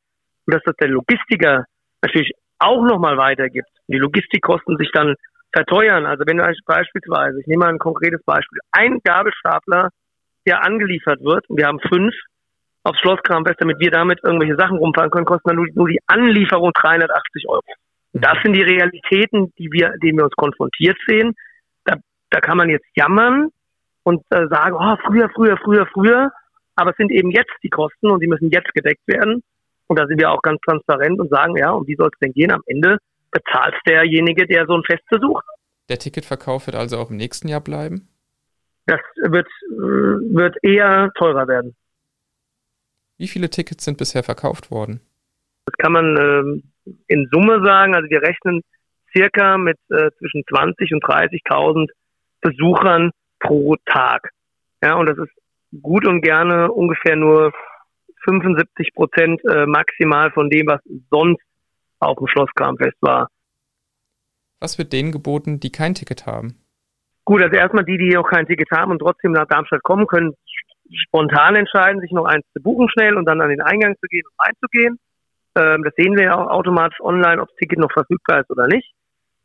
dass 0.46 0.62
das 0.64 0.76
der 0.76 0.88
Logistiker 0.88 1.64
natürlich 2.02 2.32
auch 2.58 2.84
nochmal 2.84 3.16
weitergibt, 3.16 3.68
die 3.88 3.98
Logistikkosten 3.98 4.76
sich 4.76 4.90
dann 4.92 5.14
verteuern. 5.52 6.06
Also 6.06 6.24
wenn 6.26 6.38
beispielsweise, 6.66 7.40
ich 7.40 7.46
nehme 7.46 7.64
mal 7.64 7.72
ein 7.72 7.78
konkretes 7.78 8.22
Beispiel, 8.24 8.58
ein 8.72 8.98
Gabelstapler, 9.02 9.90
der 10.46 10.64
angeliefert 10.64 11.22
wird, 11.22 11.48
und 11.48 11.56
wir 11.56 11.66
haben 11.66 11.80
fünf 11.80 12.14
aufs 12.84 13.00
Schloss 13.00 13.20
Kramfest, 13.22 13.60
damit 13.60 13.80
wir 13.80 13.90
damit 13.90 14.20
irgendwelche 14.22 14.56
Sachen 14.56 14.78
rumfahren 14.78 15.10
können, 15.10 15.26
kosten 15.26 15.48
dann 15.48 15.56
nur, 15.56 15.66
nur 15.74 15.88
die 15.88 15.98
Anlieferung 16.06 16.72
380 16.72 17.48
Euro. 17.48 17.62
Und 18.16 18.24
das 18.24 18.38
sind 18.42 18.54
die 18.54 18.62
Realitäten, 18.62 19.52
die 19.58 19.70
wir, 19.70 19.92
denen 20.02 20.16
wir 20.16 20.24
uns 20.24 20.32
konfrontiert 20.36 20.96
sehen. 21.06 21.34
Da, 21.84 21.96
da 22.30 22.40
kann 22.40 22.56
man 22.56 22.70
jetzt 22.70 22.86
jammern 22.96 23.50
und 24.04 24.22
äh, 24.30 24.48
sagen, 24.48 24.74
oh, 24.74 24.96
früher, 25.06 25.28
früher, 25.34 25.58
früher, 25.62 25.86
früher. 25.92 26.32
Aber 26.76 26.92
es 26.92 26.96
sind 26.96 27.12
eben 27.12 27.30
jetzt 27.30 27.52
die 27.62 27.68
Kosten 27.68 28.10
und 28.10 28.20
die 28.20 28.26
müssen 28.26 28.48
jetzt 28.48 28.72
gedeckt 28.72 29.06
werden. 29.06 29.42
Und 29.86 29.98
da 29.98 30.06
sind 30.06 30.18
wir 30.18 30.30
auch 30.30 30.40
ganz 30.40 30.62
transparent 30.62 31.20
und 31.20 31.28
sagen, 31.28 31.58
ja, 31.58 31.72
um 31.72 31.86
wie 31.86 31.94
soll 31.94 32.08
es 32.10 32.18
denn 32.18 32.32
gehen? 32.32 32.52
Am 32.52 32.62
Ende 32.64 32.96
bezahlt 33.30 33.74
derjenige, 33.86 34.46
der 34.46 34.64
so 34.64 34.78
ein 34.78 34.82
Fest 34.84 35.04
besucht. 35.10 35.44
Der 35.90 35.98
Ticketverkauf 35.98 36.68
wird 36.68 36.76
also 36.76 36.96
auch 36.96 37.10
im 37.10 37.18
nächsten 37.18 37.48
Jahr 37.48 37.60
bleiben? 37.60 38.08
Das 38.86 39.00
wird, 39.16 39.48
wird 39.68 40.56
eher 40.62 41.12
teurer 41.18 41.48
werden. 41.48 41.76
Wie 43.18 43.28
viele 43.28 43.50
Tickets 43.50 43.84
sind 43.84 43.98
bisher 43.98 44.22
verkauft 44.22 44.70
worden? 44.70 45.02
Das 45.66 45.76
kann 45.76 45.92
man 45.92 46.16
ähm, 46.16 46.62
in 47.06 47.28
Summe 47.32 47.62
sagen. 47.64 47.94
Also 47.94 48.08
wir 48.10 48.22
rechnen 48.22 48.62
circa 49.16 49.58
mit 49.58 49.78
äh, 49.90 50.10
zwischen 50.18 50.42
20 50.48 50.92
und 50.92 51.04
30.000 51.04 51.88
Besuchern 52.40 53.10
pro 53.40 53.76
Tag. 53.86 54.30
Ja, 54.82 54.94
und 54.94 55.06
das 55.06 55.18
ist 55.18 55.32
gut 55.82 56.06
und 56.06 56.22
gerne 56.22 56.70
ungefähr 56.70 57.16
nur 57.16 57.52
75 58.24 58.94
Prozent 58.94 59.40
äh, 59.48 59.66
maximal 59.66 60.30
von 60.32 60.50
dem, 60.50 60.66
was 60.66 60.80
sonst 61.10 61.42
auf 62.00 62.18
dem 62.18 62.26
Schlosskramfest 62.26 62.96
war. 63.00 63.28
Was 64.60 64.78
wird 64.78 64.92
denen 64.92 65.12
geboten, 65.12 65.60
die 65.60 65.70
kein 65.70 65.94
Ticket 65.94 66.26
haben? 66.26 66.56
Gut, 67.24 67.42
also 67.42 67.56
erstmal 67.56 67.84
die, 67.84 67.98
die 67.98 68.10
noch 68.10 68.28
kein 68.28 68.46
Ticket 68.46 68.70
haben 68.70 68.92
und 68.92 69.00
trotzdem 69.00 69.32
nach 69.32 69.46
Darmstadt 69.46 69.82
kommen, 69.82 70.06
können 70.06 70.34
spontan 71.08 71.56
entscheiden, 71.56 72.00
sich 72.00 72.12
noch 72.12 72.24
eins 72.24 72.44
zu 72.52 72.62
buchen 72.62 72.88
schnell 72.88 73.16
und 73.16 73.24
dann 73.24 73.40
an 73.40 73.48
den 73.48 73.60
Eingang 73.60 73.94
zu 74.00 74.06
gehen 74.08 74.24
und 74.24 74.46
reinzugehen. 74.46 74.98
Ähm, 75.56 75.82
das 75.82 75.94
sehen 75.96 76.16
wir 76.16 76.24
ja 76.24 76.34
auch 76.36 76.48
automatisch 76.48 77.00
online, 77.00 77.40
ob 77.40 77.48
das 77.48 77.56
Ticket 77.56 77.78
noch 77.78 77.92
verfügbar 77.92 78.40
ist 78.40 78.50
oder 78.50 78.66
nicht. 78.66 78.92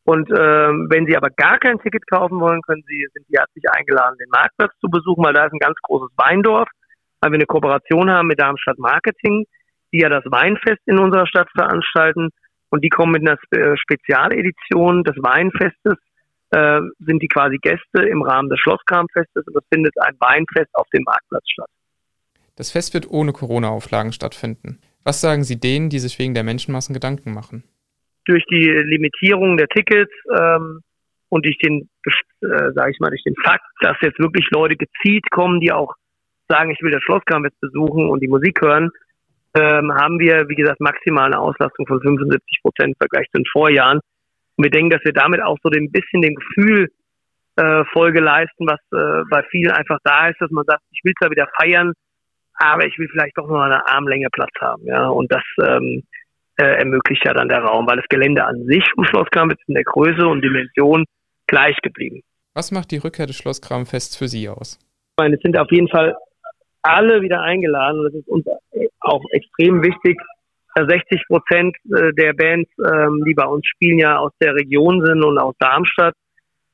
Und 0.04 0.30
ähm, 0.32 0.88
wenn 0.90 1.06
Sie 1.06 1.16
aber 1.16 1.30
gar 1.30 1.60
kein 1.60 1.80
Ticket 1.80 2.10
kaufen 2.10 2.40
wollen, 2.40 2.62
können 2.64 2.84
Sie, 2.88 3.08
sind 3.14 3.26
Sie 3.28 3.38
herzlich 3.38 3.64
eingeladen, 3.70 4.18
den 4.20 4.30
Marktplatz 4.30 4.72
zu 4.82 4.90
besuchen, 4.90 5.24
weil 5.24 5.34
da 5.34 5.46
ist 5.46 5.54
ein 5.54 5.60
ganz 5.60 5.78
großes 5.84 6.10
Weindorf 6.18 6.68
weil 7.22 7.32
wir 7.32 7.38
eine 7.38 7.46
Kooperation 7.46 8.10
haben 8.10 8.28
mit 8.28 8.40
Darmstadt 8.40 8.80
Marketing, 8.80 9.46
die 9.94 10.00
ja 10.00 10.10
das 10.10 10.24
Weinfest 10.26 10.82
in 10.86 11.00
unserer 11.00 11.28
Stadt 11.28 11.50
veranstalten. 11.56 12.30
Und 12.70 12.84
die 12.84 12.90
kommen 12.90 13.12
mit 13.12 13.22
einer 13.22 13.38
äh, 13.52 13.78
Spezialedition 13.78 15.04
des 15.04 15.16
Weinfestes, 15.18 15.98
äh, 16.52 16.80
sind 17.00 17.22
die 17.22 17.28
quasi 17.28 17.58
Gäste 17.58 18.04
im 18.04 18.22
Rahmen 18.24 18.50
des 18.50 18.60
Schlosskramfestes 18.60 19.46
und 19.46 19.56
es 19.56 19.64
findet 19.72 19.94
ein 20.02 20.16
Weinfest 20.20 20.74
auf 20.74 20.88
dem 20.94 21.04
Marktplatz 21.04 21.44
statt. 21.52 21.70
Das 22.56 22.72
Fest 22.72 22.94
wird 22.94 23.10
ohne 23.10 23.34
Corona-Auflagen 23.34 24.14
stattfinden. 24.14 24.80
Was 25.04 25.22
sagen 25.22 25.44
Sie 25.44 25.60
denen, 25.60 25.90
die 25.90 26.00
sich 26.00 26.18
wegen 26.20 26.34
der 26.34 26.44
Menschenmassen 26.44 26.94
Gedanken 26.94 27.34
machen? 27.34 27.64
Durch 28.26 28.44
die 28.52 28.68
Limitierung 28.68 29.58
der 29.58 29.68
Tickets 29.68 30.12
ähm, 30.38 30.82
und 31.30 31.46
durch 31.46 31.58
den, 31.58 31.90
äh, 32.42 32.72
sage 32.74 32.92
ich 32.92 33.00
mal, 33.00 33.10
durch 33.10 33.24
den 33.24 33.36
Fakt, 33.44 33.66
dass 33.82 33.98
jetzt 34.02 34.20
wirklich 34.20 34.48
Leute 34.52 34.76
gezielt 34.76 35.24
kommen, 35.32 35.60
die 35.60 35.72
auch 35.72 35.94
sagen, 36.48 36.72
ich 36.72 36.82
will 36.82 36.92
das 36.92 37.02
Schlosskramfest 37.04 37.60
besuchen 37.62 38.10
und 38.10 38.22
die 38.22 38.28
Musik 38.28 38.62
hören, 38.62 38.92
ähm, 39.56 39.92
haben 39.94 40.20
wir, 40.20 40.48
wie 40.50 40.56
gesagt, 40.56 40.80
maximal 40.80 41.26
eine 41.26 41.40
Auslastung 41.40 41.88
von 41.88 42.02
75 42.02 42.62
Prozent 42.62 42.90
im 42.90 42.96
Vergleich 42.98 43.28
zu 43.32 43.40
den 43.40 43.46
Vorjahren. 43.52 44.00
Und 44.56 44.64
wir 44.64 44.72
denken, 44.72 44.92
dass 44.92 45.04
wir 45.04 45.14
damit 45.14 45.42
auch 45.42 45.58
so 45.64 45.70
ein 45.70 45.92
bisschen 45.92 46.22
den 46.22 46.36
Gefühl 46.36 46.90
äh, 47.58 47.84
Folge 47.92 48.20
leisten, 48.20 48.68
was 48.68 48.80
äh, 48.94 49.24
bei 49.30 49.44
vielen 49.50 49.72
einfach 49.72 50.00
da 50.04 50.30
ist, 50.30 50.40
dass 50.40 50.52
man 50.52 50.66
sagt, 50.66 50.84
ich 50.92 51.02
will 51.04 51.14
zwar 51.20 51.32
wieder 51.32 51.48
feiern, 51.60 51.94
aber 52.62 52.86
ich 52.86 52.98
will 53.00 53.10
vielleicht 53.12 53.38
doch 53.38 53.48
noch 53.48 53.62
eine 53.62 53.88
Armlänge 53.88 54.30
Platz 54.32 54.52
haben. 54.60 54.86
Ja, 54.86 55.08
und 55.08 55.32
das 55.32 55.44
ähm, 55.64 56.04
äh, 56.58 56.78
ermöglicht 56.78 57.26
ja 57.26 57.34
dann 57.34 57.50
der 57.50 57.60
Raum, 57.60 57.88
weil 57.88 57.98
das 57.98 58.06
Gelände 58.08 58.46
an 58.46 58.66
sich 58.66 58.84
vom 58.94 59.06
Schloss 59.06 59.28
Kramfest 59.32 59.62
in 59.68 59.74
der 59.74 59.84
Größe 59.84 60.28
und 60.28 60.44
Dimension 60.44 61.06
gleich 61.48 61.76
geblieben. 61.82 62.22
Was 62.54 62.72
macht 62.72 62.92
die 62.92 62.98
Rückkehr 62.98 63.26
des 63.26 63.38
Schloss 63.38 63.62
Kramfest 63.62 64.18
für 64.18 64.28
Sie 64.28 64.48
aus? 64.48 64.78
Ich 64.80 65.24
meine, 65.24 65.36
es 65.36 65.42
sind 65.42 65.58
auf 65.58 65.72
jeden 65.72 65.88
Fall 65.88 66.16
alle 66.84 67.22
wieder 67.22 67.42
eingeladen 67.42 68.00
und 68.00 68.06
das 68.06 68.14
ist 68.14 68.28
uns 68.28 68.46
auch 69.00 69.24
extrem 69.32 69.84
wichtig. 69.84 70.20
60 70.76 71.24
Prozent 71.28 71.76
äh, 71.94 72.14
der 72.14 72.34
Bands, 72.34 72.70
ähm, 72.80 73.24
die 73.26 73.34
bei 73.34 73.46
uns 73.46 73.66
spielen, 73.66 74.00
ja 74.00 74.18
aus 74.20 74.32
der 74.40 74.56
Region 74.56 75.04
sind 75.04 75.24
und 75.24 75.38
aus 75.38 75.56
Darmstadt. 75.60 76.14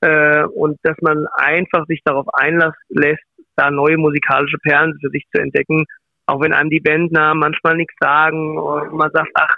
Äh, 0.01 0.44
und 0.44 0.77
dass 0.84 0.98
man 1.01 1.25
einfach 1.36 1.88
sich 1.88 2.01
darauf 2.03 2.27
einlässt, 2.34 3.24
da 3.58 3.72
neue 3.72 3.98
musikalische 3.98 4.58
Perlen 4.60 4.98
für 5.02 5.10
sich 5.10 5.26
zu 5.34 5.42
entdecken, 5.42 5.86
auch 6.28 6.42
wenn 6.42 6.54
einem 6.54 6.70
die 6.70 6.80
Bandnamen 6.80 7.40
manchmal 7.40 7.76
nichts 7.76 7.96
sagen 8.00 8.58
und 8.58 8.94
man 8.94 9.12
sagt, 9.12 9.32
ach, 9.34 9.56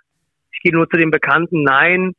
ich 0.51 0.59
gehe 0.61 0.73
nur 0.73 0.89
zu 0.89 0.97
den 0.97 1.11
Bekannten. 1.11 1.63
Nein, 1.63 2.13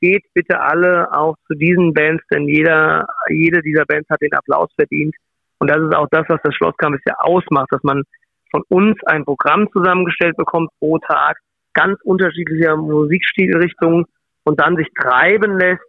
geht 0.00 0.24
bitte 0.34 0.60
alle 0.60 1.12
auch 1.12 1.36
zu 1.46 1.54
diesen 1.54 1.94
Bands, 1.94 2.22
denn 2.30 2.48
jeder, 2.48 3.06
jede 3.28 3.62
dieser 3.62 3.84
Bands 3.84 4.08
hat 4.10 4.20
den 4.20 4.34
Applaus 4.34 4.70
verdient. 4.74 5.14
Und 5.58 5.70
das 5.70 5.78
ist 5.80 5.94
auch 5.94 6.08
das, 6.10 6.24
was 6.28 6.40
das 6.42 6.54
Schlosskamp 6.54 6.98
ja 7.06 7.14
ausmacht, 7.18 7.68
dass 7.70 7.82
man 7.82 8.02
von 8.50 8.62
uns 8.68 8.98
ein 9.06 9.24
Programm 9.24 9.70
zusammengestellt 9.72 10.36
bekommt 10.36 10.70
pro 10.78 10.98
Tag, 10.98 11.38
ganz 11.72 11.98
unterschiedlicher 12.02 12.76
Musikstilrichtungen 12.76 14.04
und 14.44 14.60
dann 14.60 14.76
sich 14.76 14.88
treiben 15.00 15.58
lässt 15.58 15.82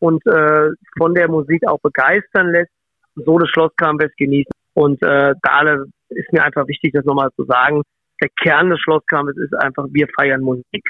und 0.00 0.26
äh, 0.26 0.70
von 0.96 1.14
der 1.14 1.28
Musik 1.28 1.66
auch 1.68 1.78
begeistern 1.80 2.50
lässt, 2.50 2.70
so 3.14 3.38
das 3.38 3.48
Schloss 3.50 3.72
Kramfest 3.76 4.16
genießen. 4.16 4.50
Und 4.74 5.02
äh, 5.02 5.34
da 5.42 5.62
ist 6.08 6.32
mir 6.32 6.42
einfach 6.42 6.66
wichtig, 6.68 6.92
das 6.92 7.04
nochmal 7.04 7.30
zu 7.36 7.44
sagen. 7.44 7.82
Der 8.22 8.28
Kern 8.42 8.70
des 8.70 8.80
Schloss 8.80 9.04
Kramfest 9.06 9.38
ist 9.38 9.54
einfach, 9.54 9.86
wir 9.90 10.06
feiern 10.16 10.42
Musik. 10.42 10.88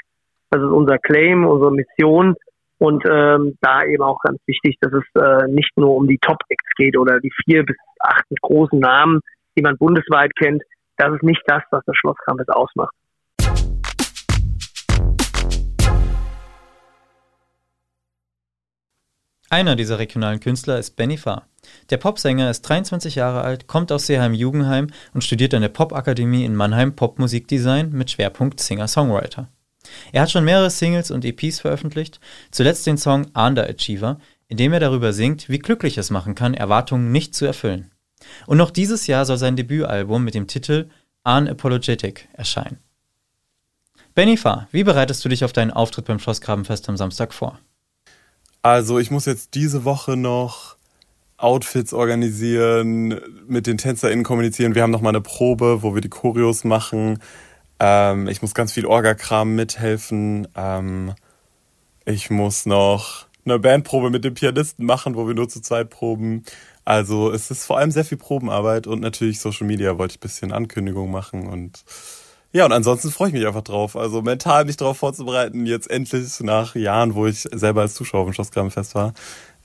Das 0.49 0.61
ist 0.61 0.69
unser 0.69 0.97
Claim, 0.97 1.45
unsere 1.45 1.71
Mission. 1.71 2.35
Und 2.77 3.03
ähm, 3.05 3.57
da 3.61 3.83
eben 3.83 4.01
auch 4.01 4.19
ganz 4.21 4.39
wichtig, 4.47 4.75
dass 4.81 4.91
es 4.91 5.21
äh, 5.21 5.47
nicht 5.47 5.71
nur 5.77 5.95
um 5.95 6.07
die 6.07 6.17
Top-Acts 6.17 6.75
geht 6.77 6.97
oder 6.97 7.19
die 7.19 7.31
vier 7.45 7.63
bis 7.63 7.77
acht 7.99 8.25
großen 8.41 8.79
Namen, 8.79 9.21
die 9.55 9.61
man 9.61 9.77
bundesweit 9.77 10.31
kennt. 10.35 10.63
Das 10.97 11.13
ist 11.13 11.23
nicht 11.23 11.43
das, 11.45 11.61
was 11.69 11.83
das 11.85 11.95
Schloss 11.95 12.17
Kramfest 12.25 12.51
ausmacht. 12.51 12.93
Einer 19.51 19.75
dieser 19.75 19.99
regionalen 19.99 20.39
Künstler 20.39 20.79
ist 20.79 20.95
Benny 20.95 21.17
Farr. 21.17 21.45
Der 21.89 21.97
Popsänger 21.97 22.49
ist 22.49 22.61
23 22.61 23.15
Jahre 23.15 23.41
alt, 23.41 23.67
kommt 23.67 23.91
aus 23.91 24.07
Seeheim-Jugendheim 24.07 24.87
und 25.13 25.25
studiert 25.25 25.53
an 25.53 25.61
der 25.61 25.67
Popakademie 25.67 26.45
in 26.45 26.55
Mannheim 26.55 26.95
Popmusikdesign 26.95 27.91
mit 27.91 28.11
Schwerpunkt 28.11 28.61
Singer-Songwriter. 28.61 29.49
Er 30.13 30.21
hat 30.21 30.31
schon 30.31 30.45
mehrere 30.45 30.69
Singles 30.69 31.11
und 31.11 31.25
EPs 31.25 31.59
veröffentlicht, 31.59 32.21
zuletzt 32.51 32.87
den 32.87 32.97
Song 32.97 33.25
Underachiever, 33.33 34.19
in 34.47 34.55
dem 34.55 34.71
er 34.71 34.79
darüber 34.79 35.11
singt, 35.11 35.49
wie 35.49 35.59
glücklich 35.59 35.97
es 35.97 36.11
machen 36.11 36.33
kann, 36.33 36.53
Erwartungen 36.53 37.11
nicht 37.11 37.35
zu 37.35 37.43
erfüllen. 37.43 37.91
Und 38.47 38.57
noch 38.57 38.71
dieses 38.71 39.05
Jahr 39.05 39.25
soll 39.25 39.37
sein 39.37 39.57
Debütalbum 39.57 40.23
mit 40.23 40.33
dem 40.33 40.47
Titel 40.47 40.89
Unapologetic 41.25 42.29
erscheinen. 42.31 42.79
Benny 44.15 44.37
Farr, 44.37 44.69
wie 44.71 44.85
bereitest 44.85 45.25
du 45.25 45.29
dich 45.29 45.43
auf 45.43 45.51
deinen 45.51 45.71
Auftritt 45.71 46.05
beim 46.05 46.19
Schlossgrabenfest 46.19 46.87
am 46.87 46.95
Samstag 46.95 47.33
vor? 47.33 47.59
Also 48.61 48.99
ich 48.99 49.09
muss 49.09 49.25
jetzt 49.25 49.55
diese 49.55 49.85
Woche 49.85 50.15
noch 50.15 50.75
Outfits 51.37 51.93
organisieren, 51.93 53.19
mit 53.47 53.65
den 53.65 53.77
TänzerInnen 53.77 54.23
kommunizieren. 54.23 54.75
Wir 54.75 54.83
haben 54.83 54.91
noch 54.91 55.01
mal 55.01 55.09
eine 55.09 55.21
Probe, 55.21 55.81
wo 55.81 55.95
wir 55.95 56.01
die 56.01 56.09
Choreos 56.09 56.63
machen. 56.63 57.19
Ähm, 57.79 58.27
ich 58.27 58.43
muss 58.43 58.53
ganz 58.53 58.71
viel 58.73 58.85
Orgakram 58.85 59.55
mithelfen. 59.55 60.47
Ähm, 60.55 61.15
ich 62.05 62.29
muss 62.29 62.67
noch 62.67 63.25
eine 63.45 63.57
Bandprobe 63.57 64.11
mit 64.11 64.23
dem 64.23 64.35
Pianisten 64.35 64.85
machen, 64.85 65.15
wo 65.15 65.27
wir 65.27 65.33
nur 65.33 65.49
zu 65.49 65.61
zweit 65.61 65.89
proben. 65.89 66.43
Also 66.85 67.31
es 67.31 67.49
ist 67.49 67.65
vor 67.65 67.79
allem 67.79 67.89
sehr 67.89 68.05
viel 68.05 68.19
Probenarbeit 68.19 68.85
und 68.85 69.01
natürlich 69.01 69.39
Social 69.39 69.65
Media 69.65 69.97
wollte 69.97 70.13
ich 70.13 70.17
ein 70.19 70.21
bisschen 70.21 70.51
Ankündigung 70.51 71.09
machen 71.09 71.47
und 71.47 71.83
ja, 72.53 72.65
und 72.65 72.73
ansonsten 72.73 73.11
freue 73.11 73.29
ich 73.29 73.33
mich 73.33 73.47
einfach 73.47 73.63
drauf. 73.63 73.95
Also 73.95 74.21
mental 74.21 74.65
mich 74.65 74.77
darauf 74.77 74.97
vorzubereiten, 74.97 75.65
jetzt 75.65 75.89
endlich 75.89 76.39
nach 76.41 76.75
Jahren, 76.75 77.15
wo 77.15 77.25
ich 77.27 77.47
selber 77.51 77.81
als 77.81 77.93
Zuschauer 77.93 78.27
im 78.27 78.33
Schlossgrabenfest 78.33 78.95
war, 78.95 79.13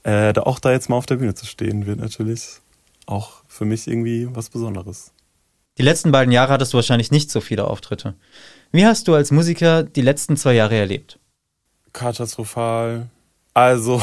äh, 0.05 0.33
da 0.33 0.43
auch 0.43 0.61
da 0.61 0.71
jetzt 0.71 0.89
mal 0.89 0.97
auf 0.97 1.07
der 1.07 1.17
Bühne 1.17 1.35
zu 1.35 1.47
stehen, 1.47 1.87
wird 1.87 1.99
natürlich 1.99 2.61
auch 3.07 3.43
für 3.49 3.65
mich 3.65 3.89
irgendwie 3.89 4.29
was 4.31 4.51
Besonderes. 4.51 5.13
Die 5.79 5.83
letzten 5.83 6.13
beiden 6.13 6.33
Jahre 6.33 6.53
hattest 6.53 6.73
du 6.73 6.77
wahrscheinlich 6.77 7.11
nicht 7.11 7.31
so 7.31 7.41
viele 7.41 7.67
Auftritte. 7.67 8.15
Wie 8.73 8.87
hast 8.87 9.09
du 9.09 9.15
als 9.15 9.31
Musiker 9.31 9.83
die 9.83 10.01
letzten 10.01 10.37
zwei 10.37 10.55
Jahre 10.55 10.77
erlebt? 10.77 11.19
Katastrophal. 11.93 13.09
Also, 13.53 14.01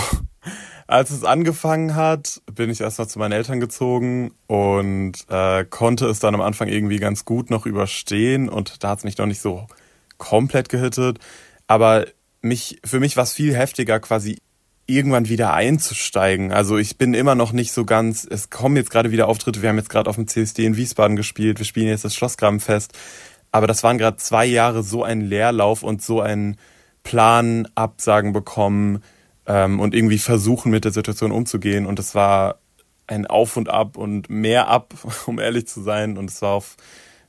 als 0.88 1.12
es 1.12 1.24
angefangen 1.24 1.96
hat, 1.96 2.42
bin 2.54 2.70
ich 2.70 2.82
erstmal 2.82 3.08
zu 3.08 3.20
meinen 3.20 3.32
Eltern 3.32 3.60
gezogen 3.60 4.32
und 4.48 5.14
äh, 5.30 5.66
konnte 5.66 6.08
es 6.08 6.20
dann 6.20 6.36
am 6.36 6.42
Anfang 6.42 6.68
irgendwie 6.68 6.98
ganz 6.98 7.26
gut 7.26 7.50
noch 7.50 7.66
überstehen 7.66 8.50
und 8.50 8.84
da 8.84 8.90
hat 8.90 9.00
es 9.00 9.04
mich 9.04 9.18
noch 9.18 9.26
nicht 9.26 9.42
so 9.42 9.68
komplett 10.18 10.70
gehittet. 10.70 11.20
Aber 11.68 12.06
mich, 12.42 12.80
für 12.84 13.00
mich 13.00 13.16
war 13.18 13.24
es 13.24 13.34
viel 13.34 13.56
heftiger, 13.56 14.00
quasi 14.00 14.38
irgendwann 14.86 15.30
wieder 15.30 15.54
einzusteigen. 15.54 16.52
Also 16.52 16.78
ich 16.78 16.98
bin 16.98 17.14
immer 17.14 17.36
noch 17.36 17.54
nicht 17.54 17.72
so 17.72 17.86
ganz, 17.86 18.28
es 18.30 18.50
kommen 18.50 18.76
jetzt 18.76 18.92
gerade 18.92 19.12
wieder 19.12 19.28
Auftritte, 19.28 19.62
wir 19.62 19.70
haben 19.70 19.78
jetzt 19.78 19.90
gerade 19.90 20.10
auf 20.10 20.18
dem 20.18 20.28
CSD 20.28 20.66
in 20.66 20.76
Wiesbaden 20.76 21.16
gespielt, 21.16 21.60
wir 21.60 21.66
spielen 21.66 21.88
jetzt 21.88 22.04
das 22.04 22.16
Schlossgrabenfest. 22.16 22.94
Aber 23.52 23.68
das 23.68 23.84
waren 23.84 23.98
gerade 23.98 24.18
zwei 24.18 24.46
Jahre 24.46 24.84
so 24.84 25.04
ein 25.04 25.22
Leerlauf 25.22 25.84
und 25.84 26.02
so 26.02 26.20
ein 26.20 26.58
Plan 27.04 27.68
absagen 27.76 28.34
bekommen, 28.34 29.04
ähm, 29.48 29.80
und 29.80 29.94
irgendwie 29.94 30.20
versuchen, 30.20 30.72
mit 30.72 30.86
der 30.86 30.92
Situation 30.92 31.32
umzugehen. 31.32 31.86
Und 31.86 32.00
es 32.00 32.16
war 32.16 32.60
ein 33.08 33.28
Auf 33.28 33.58
und 33.58 33.70
Ab 33.70 33.98
und 33.98 34.30
mehr 34.30 34.68
ab, 34.68 34.94
um 35.26 35.40
ehrlich 35.40 35.68
zu 35.68 35.82
sein. 35.82 36.18
Und 36.18 36.30
es 36.30 36.42
war 36.42 36.52
auf 36.52 36.78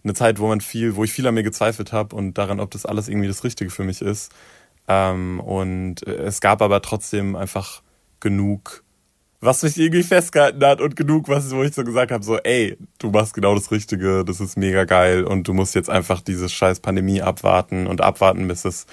eine 0.03 0.15
Zeit, 0.15 0.39
wo 0.39 0.49
man 0.49 0.61
viel, 0.61 0.97
wo 0.97 1.05
ich 1.05 1.13
viel 1.13 1.27
an 1.27 1.35
mir 1.35 1.43
gezweifelt 1.43 1.93
habe 1.93 2.15
und 2.15 2.37
daran, 2.37 2.61
ob 2.61 2.71
das 2.71 2.87
alles 2.87 3.09
irgendwie 3.09 3.29
das 3.29 3.43
Richtige 3.43 3.71
für 3.71 3.85
mich 3.85 4.03
ist. 4.03 4.33
Ähm, 4.87 5.41
und 5.41 6.07
es 6.07 6.41
gab 6.41 6.61
aber 6.61 6.83
trotzdem 6.83 7.37
einfach 7.37 7.83
genug, 8.21 8.85
was 9.41 9.63
mich 9.63 9.79
irgendwie 9.79 10.03
festgehalten 10.03 10.65
hat 10.65 10.81
und 10.81 10.97
genug, 10.97 11.29
was 11.29 11.51
wo 11.51 11.63
ich 11.63 11.75
so 11.75 11.85
gesagt 11.85 12.11
habe, 12.11 12.25
so, 12.25 12.39
ey, 12.39 12.77
du 12.99 13.11
machst 13.11 13.35
genau 13.35 13.55
das 13.55 13.71
Richtige, 13.71 14.25
das 14.25 14.41
ist 14.41 14.57
mega 14.57 14.85
geil 14.85 15.25
und 15.25 15.47
du 15.47 15.53
musst 15.53 15.75
jetzt 15.75 15.91
einfach 15.91 16.21
diese 16.21 16.49
scheiß 16.49 16.81
Pandemie 16.81 17.21
abwarten 17.21 17.87
und 17.87 18.01
abwarten, 18.01 18.49
bis 18.49 18.65
es, 18.65 18.87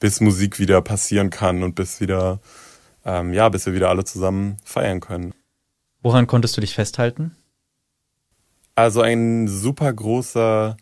bis 0.00 0.20
Musik 0.20 0.58
wieder 0.58 0.80
passieren 0.80 1.30
kann 1.30 1.62
und 1.62 1.76
bis 1.76 2.00
wieder 2.00 2.40
ähm, 3.04 3.32
ja, 3.32 3.48
bis 3.48 3.66
wir 3.66 3.74
wieder 3.74 3.88
alle 3.88 4.04
zusammen 4.04 4.56
feiern 4.64 5.00
können. 5.00 5.34
Woran 6.02 6.26
konntest 6.26 6.56
du 6.56 6.60
dich 6.60 6.74
festhalten? 6.74 7.36
Also 8.74 9.02
ein 9.02 9.48
super 9.48 9.92
großer, 9.92 10.76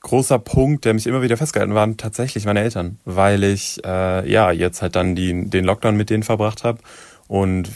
großer 0.00 0.38
Punkt, 0.38 0.84
der 0.84 0.94
mich 0.94 1.06
immer 1.06 1.22
wieder 1.22 1.36
festgehalten 1.36 1.74
war, 1.74 1.82
waren 1.82 1.96
tatsächlich 1.96 2.46
meine 2.46 2.60
Eltern, 2.60 2.98
weil 3.04 3.44
ich 3.44 3.84
äh, 3.84 4.30
ja 4.30 4.50
jetzt 4.50 4.82
halt 4.82 4.96
dann 4.96 5.14
die, 5.14 5.48
den 5.48 5.64
Lockdown 5.64 5.96
mit 5.96 6.10
denen 6.10 6.22
verbracht 6.22 6.64
habe 6.64 6.78
und 7.28 7.70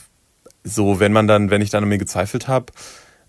so, 0.64 0.98
wenn 0.98 1.12
man 1.12 1.28
dann, 1.28 1.50
wenn 1.50 1.60
ich 1.60 1.70
dann 1.70 1.82
an 1.82 1.90
mir 1.90 1.98
gezweifelt 1.98 2.48
habe, 2.48 2.72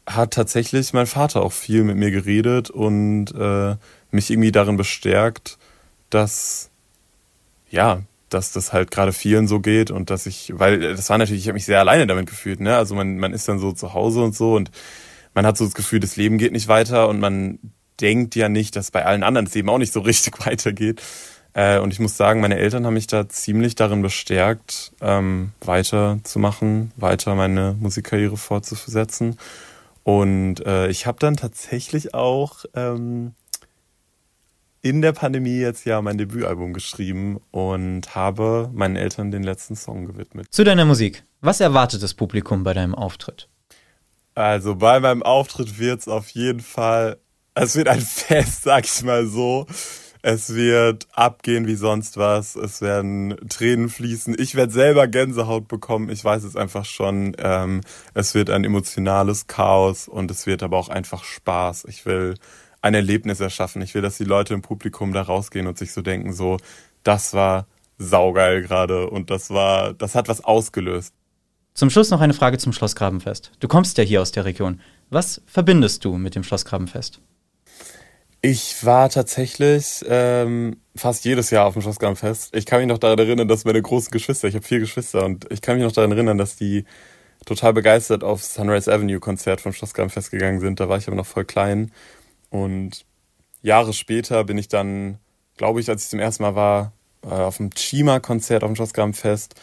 hat 0.08 0.34
tatsächlich 0.34 0.94
mein 0.94 1.08
Vater 1.08 1.42
auch 1.42 1.52
viel 1.52 1.84
mit 1.84 1.98
mir 1.98 2.12
geredet 2.12 2.70
und 2.70 3.34
äh, 3.36 3.75
mich 4.12 4.32
irgendwie 4.32 4.52
darin 4.52 4.78
bestärkt, 4.78 5.58
dass 6.10 6.70
ja, 7.70 8.02
dass 8.36 8.51
das 8.51 8.74
halt 8.74 8.92
gerade 8.92 9.13
vielen 9.13 9.48
so 9.48 9.60
geht 9.62 9.89
und 9.89 10.10
dass 10.10 10.25
ich, 10.25 10.51
weil 10.56 10.80
das 10.96 11.10
war 11.10 11.18
natürlich, 11.18 11.42
ich 11.42 11.48
habe 11.48 11.56
mich 11.56 11.65
sehr 11.65 11.80
alleine 11.80 12.06
damit 12.06 12.30
gefühlt, 12.30 12.60
ne? 12.60 12.75
Also 12.75 12.94
man, 12.94 13.18
man 13.18 13.34
ist 13.34 13.48
dann 13.48 13.60
so 13.60 13.72
zu 13.72 13.94
Hause 13.94 14.22
und 14.22 14.36
so 14.36 14.56
und 14.56 14.72
man 15.34 15.46
hat 15.46 15.58
so 15.58 15.65
das 15.65 15.74
Gefühl, 15.74 16.00
das 16.01 16.18
Leben 16.18 16.38
geht 16.38 16.51
nicht 16.51 16.68
weiter 16.68 17.08
und 17.08 17.20
man 17.20 17.60
denkt 18.01 18.36
ja 18.36 18.50
nicht, 18.50 18.75
dass 18.75 18.92
bei 18.92 19.06
allen 19.06 19.24
anderen 19.24 19.46
das 19.46 19.56
Leben 19.56 19.70
auch 19.70 19.77
nicht 19.77 19.94
so 19.94 20.00
richtig 20.12 20.46
weitergeht. 20.46 21.01
Äh, 21.54 21.80
und 21.80 21.94
ich 21.94 22.00
muss 22.00 22.18
sagen, 22.18 22.42
meine 22.42 22.58
Eltern 22.58 22.86
haben 22.86 22.96
mich 22.96 23.08
da 23.08 23.30
ziemlich 23.30 23.75
darin 23.75 24.01
bestärkt, 24.01 24.92
ähm, 25.01 25.54
weiterzumachen, 25.62 26.92
weiter 26.98 27.36
meine 27.36 27.75
Musikkarriere 27.80 28.36
fortzusetzen. 28.36 29.38
Und 30.04 30.65
äh, 30.65 30.89
ich 30.89 31.08
habe 31.08 31.18
dann 31.20 31.38
tatsächlich 31.38 32.13
auch 32.13 32.65
ähm, 32.75 33.34
in 34.86 35.01
der 35.01 35.13
Pandemie 35.13 35.58
jetzt 35.58 35.84
ja 35.86 36.00
mein 36.04 36.20
Debütalbum 36.20 36.72
geschrieben 36.72 37.42
und 37.50 38.13
habe 38.13 38.70
meinen 38.72 38.96
Eltern 38.96 39.32
den 39.32 39.42
letzten 39.42 39.75
Song 39.75 40.06
gewidmet. 40.06 40.46
Zu 40.51 40.63
deiner 40.63 40.86
Musik. 40.86 41.24
Was 41.42 41.60
erwartet 41.60 42.04
das 42.04 42.13
Publikum 42.13 42.63
bei 42.63 42.75
deinem 42.75 42.94
Auftritt? 42.94 43.50
Also 44.36 44.75
bei 44.75 45.00
meinem 45.00 45.24
Auftritt 45.24 45.80
wird 45.80 46.01
es 46.01 46.08
auf 46.08 46.30
jeden 46.30 46.60
Fall, 46.60 47.18
es 47.56 47.75
wird 47.75 47.88
ein 47.88 48.00
Fest, 48.01 48.62
sag 48.62 48.86
ich 48.86 49.01
mal 49.01 49.25
so. 49.25 49.65
Es 50.22 50.54
wird 50.54 51.08
abgehen 51.13 51.65
wie 51.65 51.75
sonst 51.75 52.18
was. 52.18 52.56
Es 52.56 52.82
werden 52.82 53.38
Tränen 53.50 53.89
fließen. 53.89 54.36
Ich 54.38 54.54
werde 54.54 54.72
selber 54.72 55.08
Gänsehaut 55.08 55.68
bekommen. 55.68 56.10
Ich 56.10 56.24
weiß 56.24 56.44
es 56.44 56.56
einfach 56.56 56.86
schon. 56.86 57.36
Ähm, 57.39 57.82
es 58.13 58.36
wird 58.36 58.51
ein 58.51 58.63
emotionales 58.63 59.48
Chaos 59.48 60.08
und 60.08 60.30
es 60.30 60.46
wird 60.46 60.62
aber 60.62 60.77
auch 60.77 60.89
einfach 60.89 61.24
Spaß. 61.24 61.86
Ich 61.88 62.06
will 62.06 62.36
ein 62.86 62.94
Erlebnis 62.94 63.39
erschaffen. 63.39 63.82
Ich 63.82 63.96
will, 63.96 64.04
dass 64.04 64.18
die 64.18 64.25
Leute 64.25 64.54
im 64.54 64.62
Publikum 64.62 65.12
da 65.12 65.24
rausgehen 65.24 65.65
und 65.65 65.75
sich 65.75 65.92
so 65.92 66.04
denken, 66.04 66.34
so, 66.34 66.58
das 67.01 67.34
war 67.34 67.65
saugeil 67.98 68.62
gerade 68.62 69.10
und 69.10 69.32
das 69.32 69.50
war, 69.50 69.94
das 69.94 70.13
hat 70.13 70.27
was 70.27 70.44
ausgelöst. 70.44 71.12
Zum 71.74 71.89
Schluss 71.89 72.12
noch 72.12 72.22
eine 72.22 72.36
Frage 72.36 72.60
zum 72.60 72.74
Schlossgrabenfest. 72.74 73.51
Du 73.60 73.68
kommst 73.68 73.98
ja 73.98 74.04
hier 74.04 74.22
aus 74.22 74.32
der 74.32 74.46
Region. 74.46 74.82
Was 75.10 75.42
verbindest 75.48 76.06
du 76.06 76.15
mit 76.18 76.36
dem 76.36 76.44
Schlossgrabenfest? 76.44 77.22
Ich 78.42 78.86
war 78.86 79.10
tatsächlich 79.10 80.06
ähm, 80.08 80.77
fast 80.96 81.25
jedes 81.25 81.50
Jahr 81.50 81.65
auf 81.65 81.74
dem 81.74 81.82
Schlossgrabenfest. 81.82 82.56
Ich 82.56 82.68
kann 82.68 82.80
mich 82.80 82.88
noch 82.88 83.00
daran 83.00 83.18
erinnern, 83.18 83.48
dass 83.48 83.65
meine 83.65 83.82
großen 83.82 84.12
Geschwister, 84.12 84.48
ich 84.48 84.54
habe 84.54 84.65
vier 84.65 84.80
Geschwister 84.80 85.25
und 85.25 85.51
ich 85.51 85.62
kann 85.62 85.77
mich 85.77 85.84
noch 85.84 85.92
daran 85.92 86.12
erinnern, 86.12 86.38
dass 86.38 86.56
die 86.56 86.86
total 87.46 87.74
begeistert 87.74 88.24
aufs 88.24 88.54
Sunrise 88.54 88.94
Avenue 88.94 89.20
Konzert 89.20 89.60
vom 89.60 89.74
Schlossgrabenfest 89.74 90.30
gegangen 90.30 90.60
sind. 90.60 90.80
Da 90.80 90.88
war 90.88 91.00
ich 91.00 91.08
aber 91.08 91.18
noch 91.18 91.25
voll 91.25 91.46
klein 91.46 91.92
und 92.50 93.06
Jahre 93.62 93.94
später 93.94 94.44
bin 94.44 94.58
ich 94.58 94.68
dann, 94.68 95.18
glaube 95.58 95.80
ich, 95.80 95.90
als 95.90 96.04
ich 96.04 96.10
zum 96.10 96.20
ersten 96.20 96.44
Mal 96.44 96.56
war, 96.56 96.94
äh, 97.24 97.30
auf 97.30 97.58
dem 97.58 97.72
Chima-Konzert 97.72 98.64
auf 98.64 98.70
dem 98.70 98.75
Schlossgrabenfest. 98.75 99.56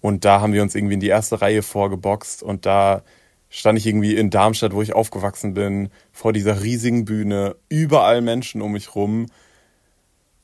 Und 0.00 0.24
da 0.24 0.40
haben 0.40 0.52
wir 0.52 0.62
uns 0.62 0.74
irgendwie 0.74 0.94
in 0.94 1.00
die 1.00 1.08
erste 1.08 1.40
Reihe 1.40 1.62
vorgeboxt. 1.62 2.42
Und 2.42 2.66
da 2.66 3.02
stand 3.50 3.78
ich 3.78 3.86
irgendwie 3.86 4.14
in 4.14 4.30
Darmstadt, 4.30 4.72
wo 4.72 4.82
ich 4.82 4.94
aufgewachsen 4.94 5.54
bin, 5.54 5.90
vor 6.12 6.32
dieser 6.32 6.62
riesigen 6.62 7.04
Bühne, 7.04 7.56
überall 7.68 8.20
Menschen 8.20 8.62
um 8.62 8.72
mich 8.72 8.94
rum. 8.94 9.26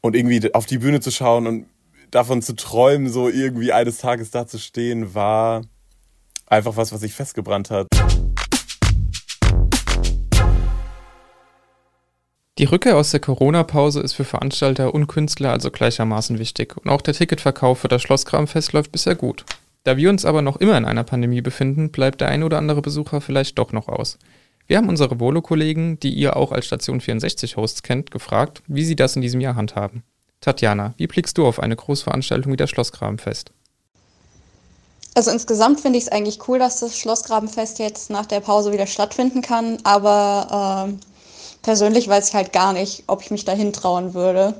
Und 0.00 0.16
irgendwie 0.16 0.52
auf 0.52 0.66
die 0.66 0.78
Bühne 0.78 1.00
zu 1.00 1.10
schauen 1.10 1.46
und 1.46 1.66
davon 2.10 2.42
zu 2.42 2.54
träumen, 2.54 3.08
so 3.08 3.28
irgendwie 3.28 3.72
eines 3.72 3.98
Tages 3.98 4.30
da 4.30 4.46
zu 4.46 4.58
stehen, 4.58 5.14
war 5.14 5.62
einfach 6.46 6.76
was, 6.76 6.92
was 6.92 7.00
sich 7.00 7.14
festgebrannt 7.14 7.70
hat. 7.70 7.86
Die 12.56 12.66
Rückkehr 12.66 12.96
aus 12.96 13.10
der 13.10 13.18
Corona-Pause 13.18 13.98
ist 13.98 14.12
für 14.12 14.22
Veranstalter 14.22 14.94
und 14.94 15.08
Künstler 15.08 15.50
also 15.50 15.72
gleichermaßen 15.72 16.38
wichtig 16.38 16.76
und 16.76 16.88
auch 16.88 17.00
der 17.00 17.12
Ticketverkauf 17.12 17.80
für 17.80 17.88
das 17.88 18.02
Schlosskramfest 18.02 18.72
läuft 18.72 18.92
bisher 18.92 19.16
gut. 19.16 19.44
Da 19.82 19.96
wir 19.96 20.08
uns 20.08 20.24
aber 20.24 20.40
noch 20.40 20.58
immer 20.58 20.78
in 20.78 20.84
einer 20.84 21.02
Pandemie 21.02 21.40
befinden, 21.40 21.90
bleibt 21.90 22.20
der 22.20 22.28
ein 22.28 22.44
oder 22.44 22.58
andere 22.58 22.80
Besucher 22.80 23.20
vielleicht 23.20 23.58
doch 23.58 23.72
noch 23.72 23.88
aus. 23.88 24.18
Wir 24.68 24.76
haben 24.76 24.88
unsere 24.88 25.18
Volo-Kollegen, 25.18 25.98
die 25.98 26.14
ihr 26.14 26.36
auch 26.36 26.52
als 26.52 26.66
Station 26.66 27.00
64-Hosts 27.00 27.82
kennt, 27.82 28.12
gefragt, 28.12 28.62
wie 28.68 28.84
sie 28.84 28.94
das 28.94 29.16
in 29.16 29.22
diesem 29.22 29.40
Jahr 29.40 29.56
handhaben. 29.56 30.04
Tatjana, 30.40 30.94
wie 30.96 31.08
blickst 31.08 31.36
du 31.36 31.46
auf 31.48 31.58
eine 31.58 31.74
Großveranstaltung 31.74 32.52
wie 32.52 32.56
das 32.56 32.70
Schlossgrabenfest? 32.70 33.50
Also 35.16 35.32
insgesamt 35.32 35.80
finde 35.80 35.98
ich 35.98 36.04
es 36.04 36.12
eigentlich 36.12 36.38
cool, 36.46 36.60
dass 36.60 36.78
das 36.78 36.96
Schlossgrabenfest 36.96 37.80
jetzt 37.80 38.10
nach 38.10 38.26
der 38.26 38.40
Pause 38.40 38.72
wieder 38.72 38.86
stattfinden 38.86 39.42
kann, 39.42 39.78
aber 39.82 40.88
äh, 40.88 41.13
persönlich 41.64 42.06
weiß 42.06 42.28
ich 42.28 42.34
halt 42.34 42.52
gar 42.52 42.72
nicht, 42.72 43.04
ob 43.08 43.22
ich 43.22 43.32
mich 43.32 43.44
dahin 43.44 43.72
trauen 43.72 44.14
würde. 44.14 44.54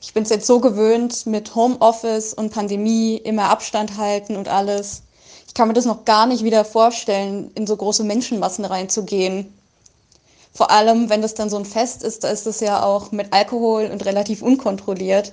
Ich 0.00 0.14
bin 0.14 0.22
es 0.22 0.30
jetzt 0.30 0.46
so 0.46 0.60
gewöhnt 0.60 1.26
mit 1.26 1.54
Homeoffice 1.54 2.32
und 2.32 2.52
Pandemie, 2.52 3.16
immer 3.16 3.50
Abstand 3.50 3.98
halten 3.98 4.36
und 4.36 4.48
alles. 4.48 5.02
Ich 5.46 5.54
kann 5.54 5.68
mir 5.68 5.74
das 5.74 5.84
noch 5.84 6.04
gar 6.04 6.26
nicht 6.26 6.44
wieder 6.44 6.64
vorstellen, 6.64 7.50
in 7.54 7.66
so 7.66 7.76
große 7.76 8.04
Menschenmassen 8.04 8.64
reinzugehen. 8.64 9.52
Vor 10.54 10.70
allem, 10.70 11.10
wenn 11.10 11.22
das 11.22 11.34
dann 11.34 11.50
so 11.50 11.56
ein 11.56 11.64
Fest 11.64 12.02
ist, 12.02 12.24
da 12.24 12.28
ist 12.28 12.46
es 12.46 12.60
ja 12.60 12.82
auch 12.82 13.12
mit 13.12 13.32
Alkohol 13.32 13.90
und 13.92 14.04
relativ 14.04 14.42
unkontrolliert. 14.42 15.32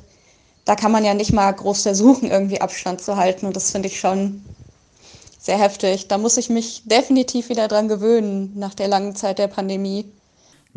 Da 0.66 0.76
kann 0.76 0.92
man 0.92 1.06
ja 1.06 1.14
nicht 1.14 1.34
mal 1.34 1.52
groß 1.52 1.84
versuchen, 1.84 2.30
irgendwie 2.30 2.62
Abstand 2.62 3.02
zu 3.02 3.16
halten. 3.16 3.46
Und 3.46 3.56
das 3.56 3.72
finde 3.72 3.88
ich 3.88 4.00
schon 4.00 4.44
sehr 5.40 5.58
heftig. 5.58 6.08
Da 6.08 6.18
muss 6.18 6.38
ich 6.38 6.50
mich 6.50 6.84
definitiv 6.86 7.50
wieder 7.50 7.68
dran 7.68 7.88
gewöhnen 7.88 8.54
nach 8.56 8.74
der 8.74 8.88
langen 8.88 9.16
Zeit 9.16 9.40
der 9.40 9.48
Pandemie. 9.48 10.06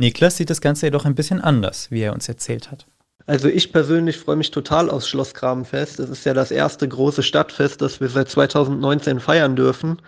Niklas 0.02 0.37
sieht 0.37 0.50
das 0.50 0.61
Ganze 0.61 0.87
jedoch 0.87 1.04
ein 1.04 1.14
bisschen 1.14 1.40
anders, 1.40 1.92
wie 1.92 2.00
er 2.00 2.12
uns 2.12 2.28
erzählt 2.28 2.73
hat. 2.73 2.87
Also 3.26 3.47
ich 3.47 3.73
persönlich 3.73 4.18
freue 4.18 4.35
mich 4.35 4.50
total 4.50 4.90
aufs 4.90 5.09
Schloss 5.09 5.32
Grabenfest. 5.32 6.00
Es 6.00 6.11
ist 6.11 6.26
ja 6.26 6.35
das 6.35 6.50
erste 6.50 6.88
große 6.88 7.23
Stadtfest, 7.23 7.80
das 7.80 8.00
wir 8.00 8.09
seit 8.09 8.28
2019 8.28 9.21
feiern 9.21 9.54
dürfen. 9.54 10.02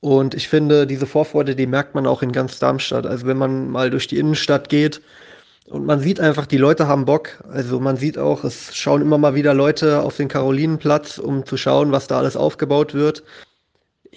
Und 0.00 0.34
ich 0.34 0.48
finde, 0.48 0.84
diese 0.84 1.06
Vorfreude, 1.06 1.54
die 1.54 1.68
merkt 1.68 1.94
man 1.94 2.08
auch 2.08 2.22
in 2.22 2.32
ganz 2.32 2.58
Darmstadt. 2.58 3.06
Also 3.06 3.24
wenn 3.28 3.36
man 3.36 3.70
mal 3.70 3.88
durch 3.90 4.08
die 4.08 4.18
Innenstadt 4.18 4.68
geht 4.68 5.00
und 5.66 5.86
man 5.86 6.00
sieht 6.00 6.18
einfach, 6.18 6.46
die 6.46 6.56
Leute 6.56 6.88
haben 6.88 7.04
Bock. 7.04 7.44
Also 7.52 7.78
man 7.78 7.96
sieht 7.96 8.18
auch, 8.18 8.42
es 8.42 8.74
schauen 8.74 9.00
immer 9.00 9.18
mal 9.18 9.36
wieder 9.36 9.54
Leute 9.54 10.02
auf 10.02 10.16
den 10.16 10.26
Karolinenplatz, 10.26 11.18
um 11.18 11.46
zu 11.46 11.56
schauen, 11.56 11.92
was 11.92 12.08
da 12.08 12.18
alles 12.18 12.36
aufgebaut 12.36 12.94
wird 12.94 13.22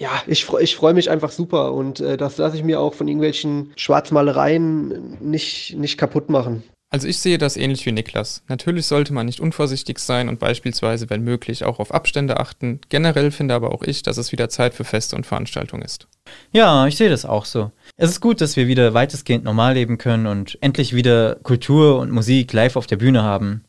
ja, 0.03 0.21
ich, 0.27 0.45
ich 0.59 0.75
freue 0.75 0.93
mich 0.93 1.09
einfach 1.09 1.31
super 1.31 1.71
und 1.71 2.01
äh, 2.01 2.17
das 2.17 2.37
lasse 2.37 2.57
ich 2.57 2.63
mir 2.63 2.81
auch 2.81 2.93
von 2.93 3.07
irgendwelchen 3.07 3.71
Schwarzmalereien 3.77 5.17
nicht, 5.21 5.77
nicht 5.77 5.97
kaputt 5.97 6.29
machen. 6.29 6.61
Also 6.89 7.07
ich 7.07 7.19
sehe 7.19 7.37
das 7.37 7.55
ähnlich 7.55 7.85
wie 7.85 7.93
Niklas. 7.93 8.43
Natürlich 8.49 8.85
sollte 8.85 9.13
man 9.13 9.25
nicht 9.25 9.39
unvorsichtig 9.39 9.99
sein 9.99 10.27
und 10.27 10.39
beispielsweise, 10.39 11.09
wenn 11.09 11.23
möglich, 11.23 11.63
auch 11.63 11.79
auf 11.79 11.93
Abstände 11.93 12.37
achten. 12.37 12.81
Generell 12.89 13.31
finde 13.31 13.55
aber 13.55 13.73
auch 13.73 13.81
ich, 13.81 14.03
dass 14.03 14.17
es 14.17 14.33
wieder 14.33 14.49
Zeit 14.49 14.73
für 14.73 14.83
Feste 14.83 15.15
und 15.15 15.25
Veranstaltungen 15.25 15.83
ist. 15.83 16.07
Ja, 16.51 16.85
ich 16.85 16.97
sehe 16.97 17.09
das 17.09 17.23
auch 17.23 17.45
so. 17.45 17.71
Es 17.95 18.09
ist 18.09 18.19
gut, 18.19 18.41
dass 18.41 18.57
wir 18.57 18.67
wieder 18.67 18.93
weitestgehend 18.93 19.45
normal 19.45 19.75
leben 19.75 19.97
können 19.97 20.27
und 20.27 20.57
endlich 20.59 20.93
wieder 20.93 21.35
Kultur 21.43 21.97
und 21.97 22.11
Musik 22.11 22.51
live 22.51 22.75
auf 22.75 22.87
der 22.87 22.97
Bühne 22.97 23.23
haben. 23.23 23.63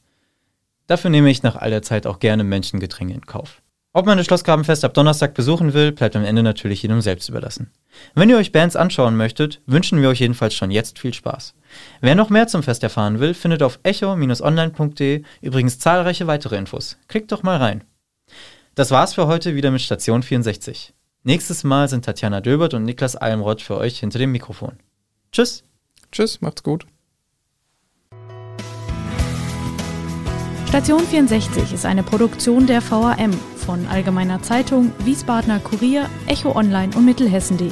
Dafür 0.88 1.10
nehme 1.10 1.30
ich 1.30 1.44
nach 1.44 1.54
all 1.54 1.70
der 1.70 1.82
Zeit 1.82 2.08
auch 2.08 2.18
gerne 2.18 2.42
Menschengedränge 2.42 3.14
in 3.14 3.24
Kauf. 3.24 3.62
Ob 3.96 4.06
man 4.06 4.18
das 4.18 4.26
Schlossgrabenfest 4.26 4.84
ab 4.84 4.92
Donnerstag 4.92 5.34
besuchen 5.34 5.72
will, 5.72 5.92
bleibt 5.92 6.16
am 6.16 6.24
Ende 6.24 6.42
natürlich 6.42 6.82
jedem 6.82 7.00
selbst 7.00 7.28
überlassen. 7.28 7.70
Wenn 8.16 8.28
ihr 8.28 8.36
euch 8.36 8.50
Bands 8.50 8.74
anschauen 8.74 9.16
möchtet, 9.16 9.60
wünschen 9.66 10.02
wir 10.02 10.08
euch 10.08 10.18
jedenfalls 10.18 10.52
schon 10.52 10.72
jetzt 10.72 10.98
viel 10.98 11.14
Spaß. 11.14 11.54
Wer 12.00 12.16
noch 12.16 12.28
mehr 12.28 12.48
zum 12.48 12.64
Fest 12.64 12.82
erfahren 12.82 13.20
will, 13.20 13.34
findet 13.34 13.62
auf 13.62 13.78
echo-online.de 13.84 15.22
übrigens 15.42 15.78
zahlreiche 15.78 16.26
weitere 16.26 16.56
Infos. 16.56 16.98
Klickt 17.06 17.30
doch 17.30 17.44
mal 17.44 17.58
rein. 17.58 17.84
Das 18.74 18.90
war's 18.90 19.14
für 19.14 19.28
heute 19.28 19.54
wieder 19.54 19.70
mit 19.70 19.80
Station 19.80 20.24
64. 20.24 20.92
Nächstes 21.22 21.62
Mal 21.62 21.88
sind 21.88 22.04
Tatjana 22.04 22.40
Döbert 22.40 22.74
und 22.74 22.82
Niklas 22.82 23.14
Almroth 23.14 23.62
für 23.62 23.76
euch 23.76 24.00
hinter 24.00 24.18
dem 24.18 24.32
Mikrofon. 24.32 24.72
Tschüss. 25.30 25.62
Tschüss, 26.10 26.40
macht's 26.40 26.64
gut. 26.64 26.84
Station 30.66 31.06
64 31.06 31.72
ist 31.72 31.86
eine 31.86 32.02
Produktion 32.02 32.66
der 32.66 32.82
VAM 32.82 33.38
von 33.64 33.86
Allgemeiner 33.86 34.42
Zeitung, 34.42 34.92
Wiesbadener 35.04 35.58
Kurier, 35.58 36.08
Echo 36.26 36.54
Online 36.54 36.94
und 36.96 37.04
Mittelhessen.de. 37.04 37.70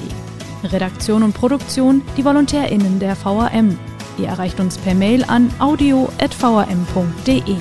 Redaktion 0.64 1.22
und 1.22 1.34
Produktion 1.34 2.02
die 2.16 2.24
VolontärInnen 2.24 2.98
der 2.98 3.16
VAM. 3.22 3.78
Ihr 4.18 4.28
erreicht 4.28 4.60
uns 4.60 4.78
per 4.78 4.94
Mail 4.94 5.24
an 5.24 5.50
audio.vam.de. 5.58 7.56